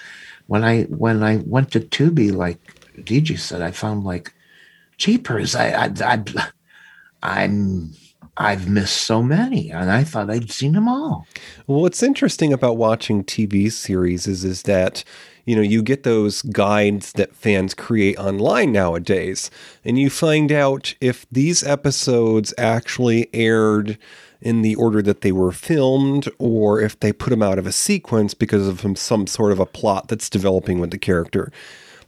[0.46, 2.58] when I when I went to Tubi, like
[2.98, 4.34] DJ said, I found like
[4.96, 5.54] cheapers.
[5.54, 6.24] I, I, I
[7.22, 7.92] I'm
[8.36, 11.26] I've missed so many, and I thought I'd seen them all.
[11.66, 15.04] Well, what's interesting about watching TV series is is that
[15.44, 19.50] you know you get those guides that fans create online nowadays,
[19.84, 23.98] and you find out if these episodes actually aired
[24.40, 27.72] in the order that they were filmed, or if they put them out of a
[27.72, 31.50] sequence because of some sort of a plot that's developing with the character.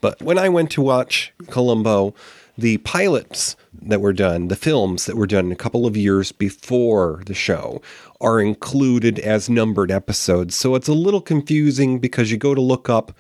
[0.01, 2.15] But when I went to watch Columbo,
[2.59, 7.23] the pilots that were done, the films that were done a couple of years before
[7.27, 7.83] the show,
[8.21, 10.55] are included as numbered episodes.
[10.55, 13.13] So it's a little confusing because you go to look up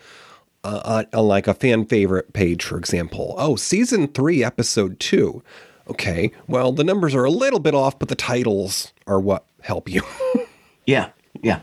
[0.64, 3.34] uh, on like a fan favorite page, for example.
[3.38, 5.42] Oh, season three, episode two.
[5.88, 9.88] Okay, well, the numbers are a little bit off, but the titles are what help
[9.88, 10.02] you.
[10.86, 11.10] yeah,
[11.42, 11.60] yeah,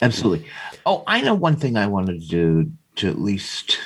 [0.00, 0.46] absolutely.
[0.86, 3.78] Oh, I know one thing I wanted to do to at least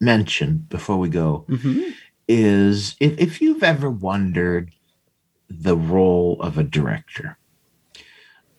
[0.00, 1.90] mention before we go Mm-hmm.
[2.26, 4.72] is if, if you've ever wondered
[5.48, 7.36] the role of a director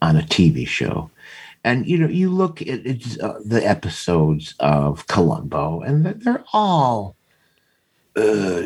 [0.01, 1.09] on a TV show,
[1.63, 6.43] and you know you look at it's, uh, the episodes of Columbo, and they're- they're
[6.53, 7.15] all
[8.15, 8.61] uh,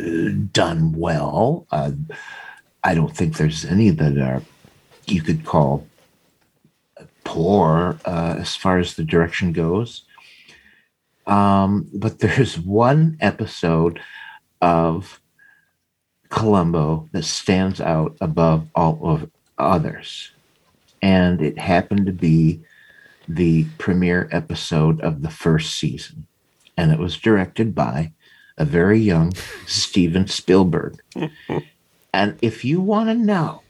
[0.51, 1.67] done well.
[1.71, 1.91] Uh,
[2.83, 4.41] I don't think there's any that are
[5.07, 5.87] you could call
[7.23, 10.03] poor uh, as far as the direction goes.
[11.27, 13.99] Um, but there's one episode
[14.61, 15.19] of
[16.29, 20.31] Columbo that stands out above all of others.
[21.01, 22.61] And it happened to be
[23.27, 26.27] the premiere episode of the first season.
[26.77, 28.11] And it was directed by
[28.57, 29.33] a very young
[29.65, 31.01] Steven Spielberg.
[32.13, 33.61] and if you want to know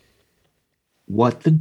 [1.08, 1.60] what the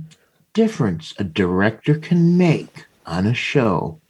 [0.53, 4.01] difference a director can make on a show,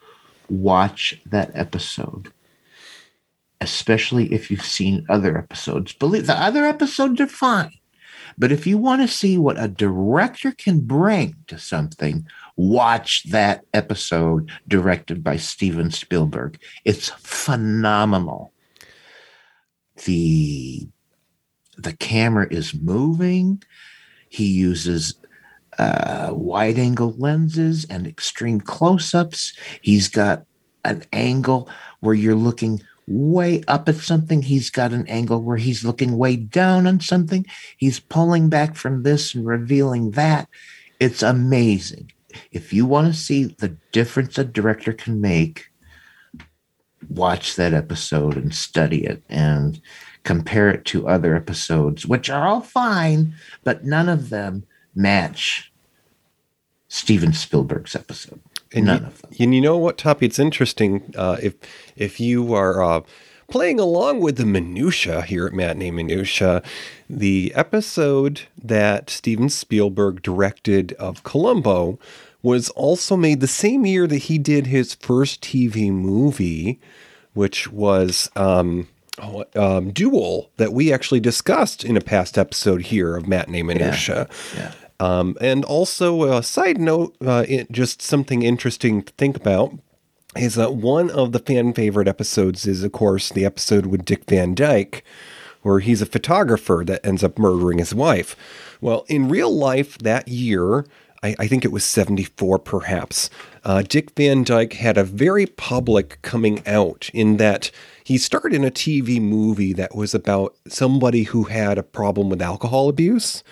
[0.49, 2.33] watch that episode.
[3.61, 5.93] Especially if you've seen other episodes.
[5.93, 7.73] Believe the other episodes are fine.
[8.37, 13.65] But if you want to see what a director can bring to something, watch that
[13.73, 16.59] episode directed by Steven Spielberg.
[16.85, 18.53] It's phenomenal.
[20.05, 20.89] The
[21.77, 23.63] the camera is moving.
[24.29, 25.15] He uses
[25.79, 29.53] uh, wide angle lenses and extreme close ups.
[29.83, 30.45] He's got
[30.85, 31.69] an angle
[32.01, 34.43] where you're looking way up at something.
[34.43, 37.47] He's got an angle where he's looking way down on something.
[37.77, 40.49] He's pulling back from this and revealing that.
[41.01, 42.13] It's amazing.
[42.51, 45.67] If you want to see the difference a director can make,
[47.11, 49.81] watch that episode and study it and
[50.25, 55.73] compare it to other episodes, which are all fine, but none of them match
[56.89, 58.41] Steven Spielberg's episode.
[58.73, 59.31] And none you, of them.
[59.39, 60.27] And you know what, Toppy?
[60.27, 61.55] It's interesting uh, if
[61.97, 63.01] if you are uh,
[63.49, 66.63] playing along with the minutia here at Matinee Minutia,
[67.09, 71.99] the episode that Steven Spielberg directed of Columbo
[72.45, 76.79] was also made the same year that he did his first TV movie,
[77.33, 78.87] which was um,
[79.19, 84.29] oh, um, Duel, that we actually discussed in a past episode here of Matinee Minutia.
[84.55, 84.73] Yeah.
[85.01, 89.73] Um, and also, a side note, uh, it, just something interesting to think about
[90.37, 94.25] is that one of the fan favorite episodes is, of course, the episode with Dick
[94.29, 95.03] Van Dyke,
[95.63, 98.37] where he's a photographer that ends up murdering his wife.
[98.83, 100.85] Well, in real life that year,
[101.25, 103.31] I, I think it was 74 perhaps,
[103.65, 107.71] uh, Dick Van Dyke had a very public coming out in that
[108.05, 112.43] he starred in a TV movie that was about somebody who had a problem with
[112.43, 113.43] alcohol abuse.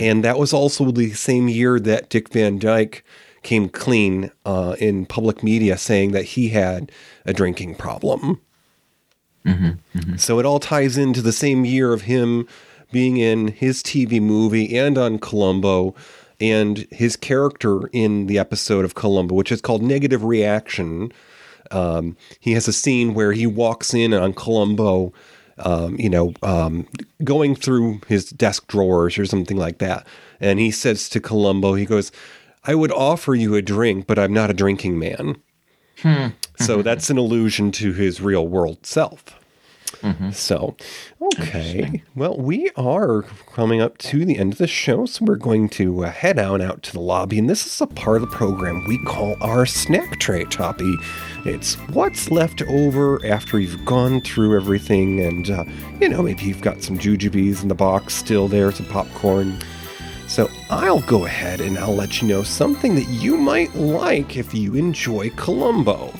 [0.00, 3.04] And that was also the same year that Dick Van Dyke
[3.42, 6.92] came clean uh, in public media saying that he had
[7.24, 8.40] a drinking problem.
[10.18, 12.46] So it all ties into the same year of him
[12.90, 15.94] being in his TV movie and on Columbo
[16.40, 21.12] and his character in the episode of Columbo, which is called Negative Reaction.
[21.70, 25.12] Um, he has a scene where he walks in on Columbo,
[25.58, 26.86] um, you know, um,
[27.24, 30.06] going through his desk drawers or something like that.
[30.40, 32.12] And he says to Columbo, he goes,
[32.64, 35.36] I would offer you a drink, but I'm not a drinking man.
[36.02, 36.28] Hmm.
[36.56, 39.37] So that's an allusion to his real world self.
[40.32, 40.76] So,
[41.20, 42.02] okay.
[42.14, 43.22] Well, we are
[43.52, 46.60] coming up to the end of the show, so we're going to uh, head on
[46.60, 49.66] out to the lobby, and this is a part of the program we call our
[49.66, 50.94] snack tray, Toppy.
[51.44, 55.64] It's what's left over after you've gone through everything, and uh,
[56.00, 59.58] you know maybe you've got some jujubes in the box still there, some popcorn.
[60.28, 64.52] So I'll go ahead and I'll let you know something that you might like if
[64.52, 66.12] you enjoy Columbo.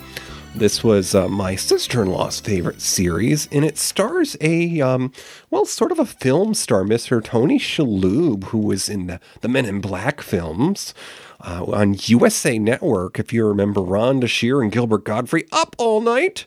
[0.54, 5.12] This was uh, my sister in law's favorite series, and it stars a, um,
[5.50, 7.22] well, sort of a film star, Mr.
[7.22, 10.94] Tony Shalhoub, who was in the, the Men in Black films.
[11.40, 16.46] Uh, on USA Network, if you remember Rhonda Shear and Gilbert Gottfried up all night.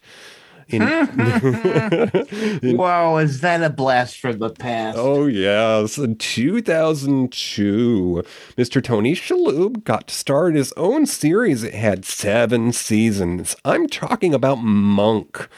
[0.67, 0.81] In,
[2.77, 4.97] wow, is that a blast from the past?
[4.97, 5.97] Oh, yes.
[5.97, 8.23] In 2002,
[8.57, 8.83] Mr.
[8.83, 11.63] Tony Shalhoub got to star in his own series.
[11.63, 13.55] It had seven seasons.
[13.65, 15.49] I'm talking about Monk.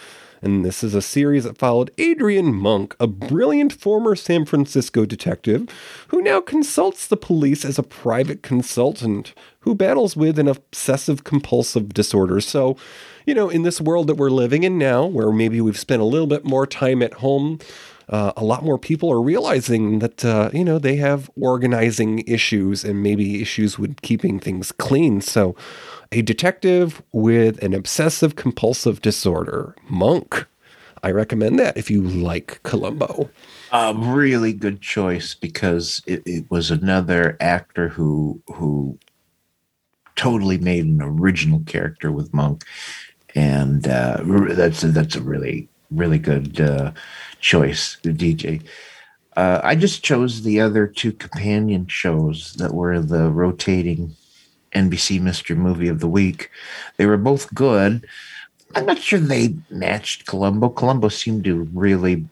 [0.43, 5.69] And this is a series that followed Adrian Monk, a brilliant former San Francisco detective
[6.09, 11.93] who now consults the police as a private consultant who battles with an obsessive compulsive
[11.93, 12.41] disorder.
[12.41, 12.75] So,
[13.25, 16.05] you know, in this world that we're living in now, where maybe we've spent a
[16.05, 17.59] little bit more time at home,
[18.09, 22.83] uh, a lot more people are realizing that, uh, you know, they have organizing issues
[22.83, 25.21] and maybe issues with keeping things clean.
[25.21, 25.55] So,
[26.13, 30.45] a detective with an obsessive compulsive disorder, Monk.
[31.01, 33.29] I recommend that if you like Columbo.
[33.71, 38.97] A really good choice because it, it was another actor who who
[40.15, 42.63] totally made an original character with Monk,
[43.33, 46.91] and uh, that's a, that's a really really good uh,
[47.39, 48.61] choice, DJ.
[49.35, 54.15] Uh, I just chose the other two companion shows that were the rotating
[54.73, 56.49] NBC Mystery Movie of the Week.
[56.97, 58.05] They were both good.
[58.75, 60.69] I'm not sure they matched Columbo.
[60.69, 62.25] Columbo seemed to really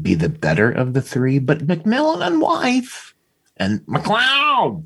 [0.00, 3.14] be the better of the three, but McMillan and Wife
[3.56, 4.84] and McCloud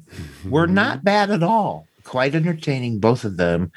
[0.48, 1.86] were not bad at all.
[2.04, 3.70] Quite entertaining, both of them.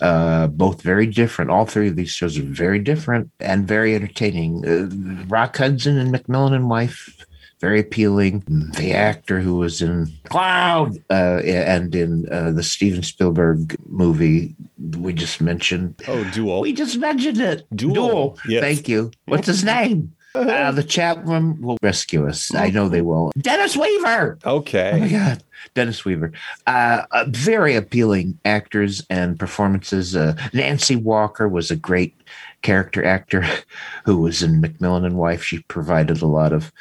[0.00, 1.50] Uh, both very different.
[1.50, 4.66] All three of these shows are very different and very entertaining.
[4.66, 7.24] Uh, Rock Hudson and McMillan and Wife
[7.64, 8.42] very appealing.
[8.76, 14.54] The actor who was in McCloud uh, and in uh, the Steven Spielberg movie
[14.98, 16.02] we just mentioned.
[16.06, 16.60] Oh, Duel.
[16.60, 17.66] We just mentioned it.
[17.74, 17.94] Duel.
[17.94, 18.38] Duel.
[18.46, 18.62] Yes.
[18.62, 19.12] Thank you.
[19.24, 20.14] What's his name?
[20.34, 22.54] Uh, the chat room will rescue us.
[22.54, 23.32] I know they will.
[23.38, 24.38] Dennis Weaver.
[24.44, 24.90] Okay.
[24.92, 25.42] Oh my God.
[25.72, 26.32] Dennis Weaver.
[26.66, 30.14] Uh, uh, very appealing actors and performances.
[30.14, 32.14] Uh, Nancy Walker was a great
[32.60, 33.46] character actor
[34.04, 35.42] who was in McMillan and Wife.
[35.42, 36.72] She provided a lot of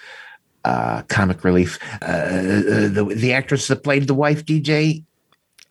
[0.66, 1.80] uh, comic relief.
[2.02, 2.28] Uh,
[2.90, 5.04] the, the actress that played the wife, DJ.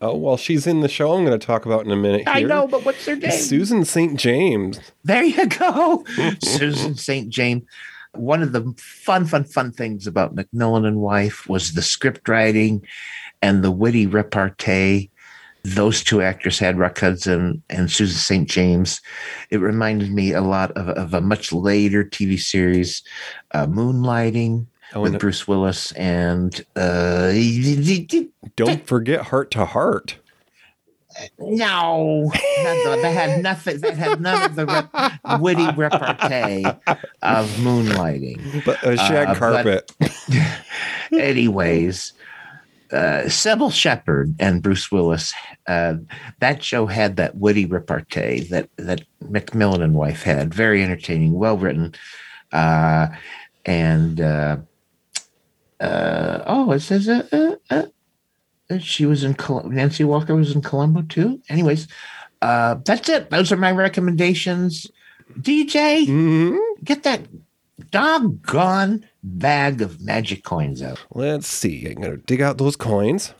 [0.01, 2.24] Oh, well, she's in the show I'm going to talk about in a minute.
[2.27, 3.31] I know, but what's her name?
[3.31, 4.19] Susan St.
[4.19, 4.81] James.
[5.05, 6.05] There you go.
[6.43, 7.28] Susan St.
[7.28, 7.62] James.
[8.14, 12.85] One of the fun, fun, fun things about McMillan and Wife was the script writing
[13.40, 15.09] and the witty repartee.
[15.64, 18.51] Those two actors had Rock Hudson and Susan St.
[18.51, 19.01] James.
[19.51, 23.02] It reminded me a lot of, of a much later TV series,
[23.52, 24.66] uh, Moonlighting,
[24.97, 27.32] with Bruce Willis and uh,
[28.56, 30.16] Don't forget Hart to Hart.
[31.39, 32.31] no,
[33.02, 33.81] that had nothing.
[33.81, 36.64] That had none of the rep, witty repartee
[37.23, 38.64] of moonlighting.
[38.64, 39.93] But a shag Uh, carpet.
[41.12, 42.12] Anyways,
[42.93, 45.35] uh, Cybill Shepherd and Bruce Willis.
[45.66, 45.94] Uh,
[46.40, 50.55] that show had that witty repartee that that McMillan and Wife had.
[50.55, 51.94] Very entertaining, well written,
[52.52, 53.09] uh,
[53.66, 54.20] and
[55.82, 57.86] uh, uh, oh, it says uh, uh,
[58.70, 61.42] uh, she was in Col- Nancy Walker was in Columbo too.
[61.48, 61.88] Anyways,
[62.40, 63.30] uh, that's it.
[63.30, 64.86] Those are my recommendations.
[65.40, 67.22] DJ, get that
[67.90, 71.00] doggone bag of magic coins out.
[71.14, 71.86] Let's see.
[71.86, 73.34] I'm going to dig out those coins.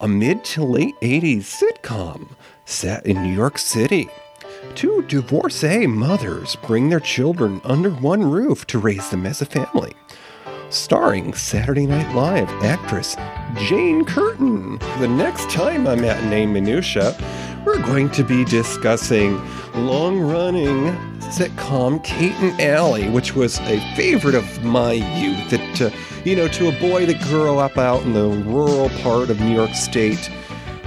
[0.00, 2.28] A mid to late 80s sitcom
[2.72, 4.08] set in New York City.
[4.74, 9.92] Two divorcee mothers bring their children under one roof to raise them as a family.
[10.70, 13.14] Starring Saturday Night Live actress
[13.56, 14.78] Jane Curtin.
[14.98, 17.14] The next time on Matinee Minutia,
[17.66, 19.40] we're going to be discussing
[19.74, 25.52] long running sitcom Kate and Allie, which was a favorite of my youth.
[25.52, 25.90] It, uh,
[26.24, 29.54] you know, to a boy that grew up out in the rural part of New
[29.54, 30.30] York State,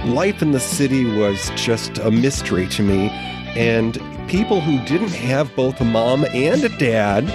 [0.04, 3.08] life in the city was just a mystery to me.
[3.56, 3.94] And
[4.28, 7.26] people who didn't have both a mom and a dad,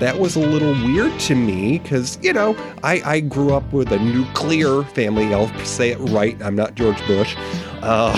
[0.00, 3.92] that was a little weird to me because, you know, I, I grew up with
[3.92, 5.32] a nuclear family.
[5.34, 6.40] I'll say it right.
[6.42, 7.34] I'm not George Bush.
[7.82, 8.16] Uh,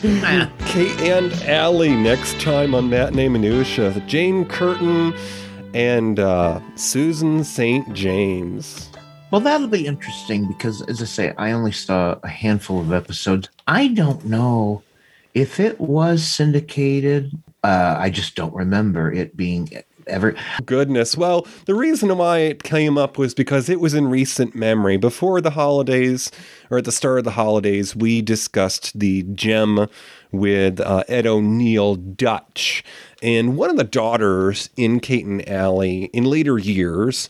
[0.66, 4.00] Kate and Allie next time on Matinee Minutia.
[4.06, 5.14] Jane Curtin
[5.74, 7.92] and uh, Susan St.
[7.92, 8.87] James.
[9.30, 13.50] Well, that'll be interesting because, as I say, I only saw a handful of episodes.
[13.66, 14.82] I don't know
[15.34, 17.30] if it was syndicated.
[17.62, 19.68] Uh, I just don't remember it being
[20.06, 20.34] ever.
[20.64, 21.14] Goodness.
[21.14, 24.96] Well, the reason why it came up was because it was in recent memory.
[24.96, 26.30] Before the holidays,
[26.70, 29.88] or at the start of the holidays, we discussed the gem
[30.32, 32.82] with uh, Ed O'Neill Dutch.
[33.22, 37.28] And one of the daughters in Kate and Allie in later years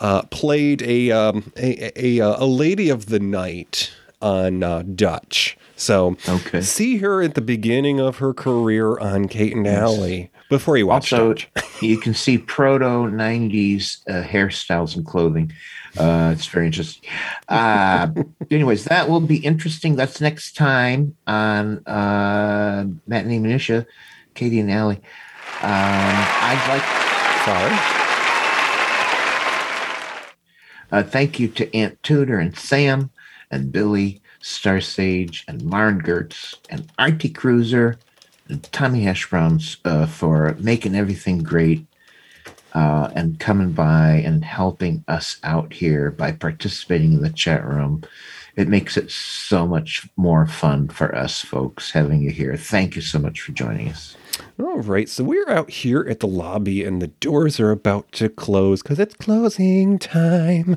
[0.00, 5.56] uh, played a, um, a, a, a, lady of the night on uh, Dutch.
[5.76, 6.60] So okay.
[6.62, 9.78] see her at the beginning of her career on Caton yes.
[9.78, 11.50] Allie before you watch also, Dutch.
[11.82, 15.52] you can see proto 90s uh, hairstyles and clothing.
[15.98, 17.08] Uh, it's very interesting.
[17.48, 18.08] Uh,
[18.50, 19.96] anyways, that will be interesting.
[19.96, 23.86] That's next time on uh, Matinee Minutia,
[24.34, 25.00] Katie and Allie.
[25.62, 27.06] Um, I'd like.
[27.46, 28.05] Sorry.
[30.92, 33.10] Uh, thank you to Aunt Tudor and Sam
[33.50, 37.98] and Billy, Star Sage, and Marn Gertz, and Artie Cruiser,
[38.48, 41.86] and Tommy Hash uh, for making everything great
[42.74, 48.02] uh, and coming by and helping us out here by participating in the chat room.
[48.56, 52.56] It makes it so much more fun for us folks having you here.
[52.56, 54.16] Thank you so much for joining us.
[54.58, 58.28] All right, so we're out here at the lobby and the doors are about to
[58.28, 60.76] close because it's closing time.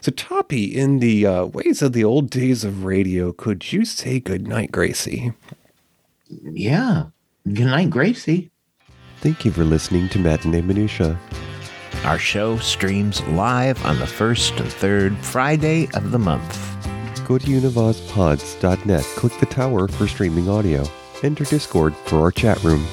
[0.00, 4.20] So, Toppy, in the uh, ways of the old days of radio, could you say
[4.20, 5.32] good night, Gracie?
[6.28, 7.06] Yeah.
[7.44, 8.50] Good night, Gracie.
[9.20, 11.18] Thank you for listening to Matinee Minutia.
[12.04, 16.65] Our show streams live on the first and third Friday of the month.
[17.26, 20.84] Go to univazpods.net, click the tower for streaming audio.
[21.24, 22.86] Enter Discord for our chat room.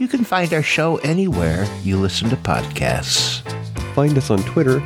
[0.00, 3.40] You can find our show anywhere you listen to podcasts.
[3.94, 4.80] Find us on Twitter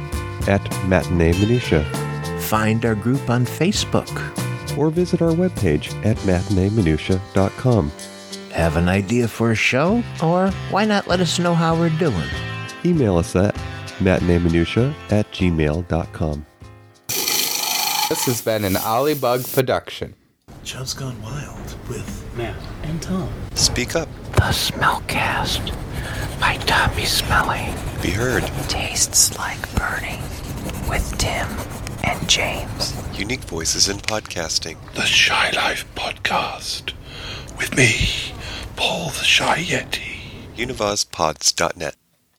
[0.46, 1.84] at Matinee Minutia.
[2.40, 4.08] Find our group on Facebook.
[4.76, 7.92] Or visit our webpage at matineeminutia.com.
[8.52, 10.02] Have an idea for a show?
[10.22, 12.28] Or why not let us know how we're doing?
[12.84, 13.54] Email us at
[14.00, 16.46] matineeminutia at gmail.com.
[18.12, 20.14] This has been an Ollie Bug production.
[20.64, 23.32] Chubb's Gone Wild with Matt and Tom.
[23.54, 24.06] Speak up.
[24.34, 25.72] The Smellcast
[26.38, 27.72] by Tommy Smelly.
[28.02, 28.42] Be heard.
[28.68, 30.20] Tastes like burning
[30.90, 31.48] with Tim
[32.04, 32.94] and James.
[33.18, 34.76] Unique voices in podcasting.
[34.92, 36.92] The Shy Life Podcast
[37.56, 38.34] with me,
[38.76, 40.20] Paul the Shy Yeti.
[40.58, 41.96] UnivazPods.net.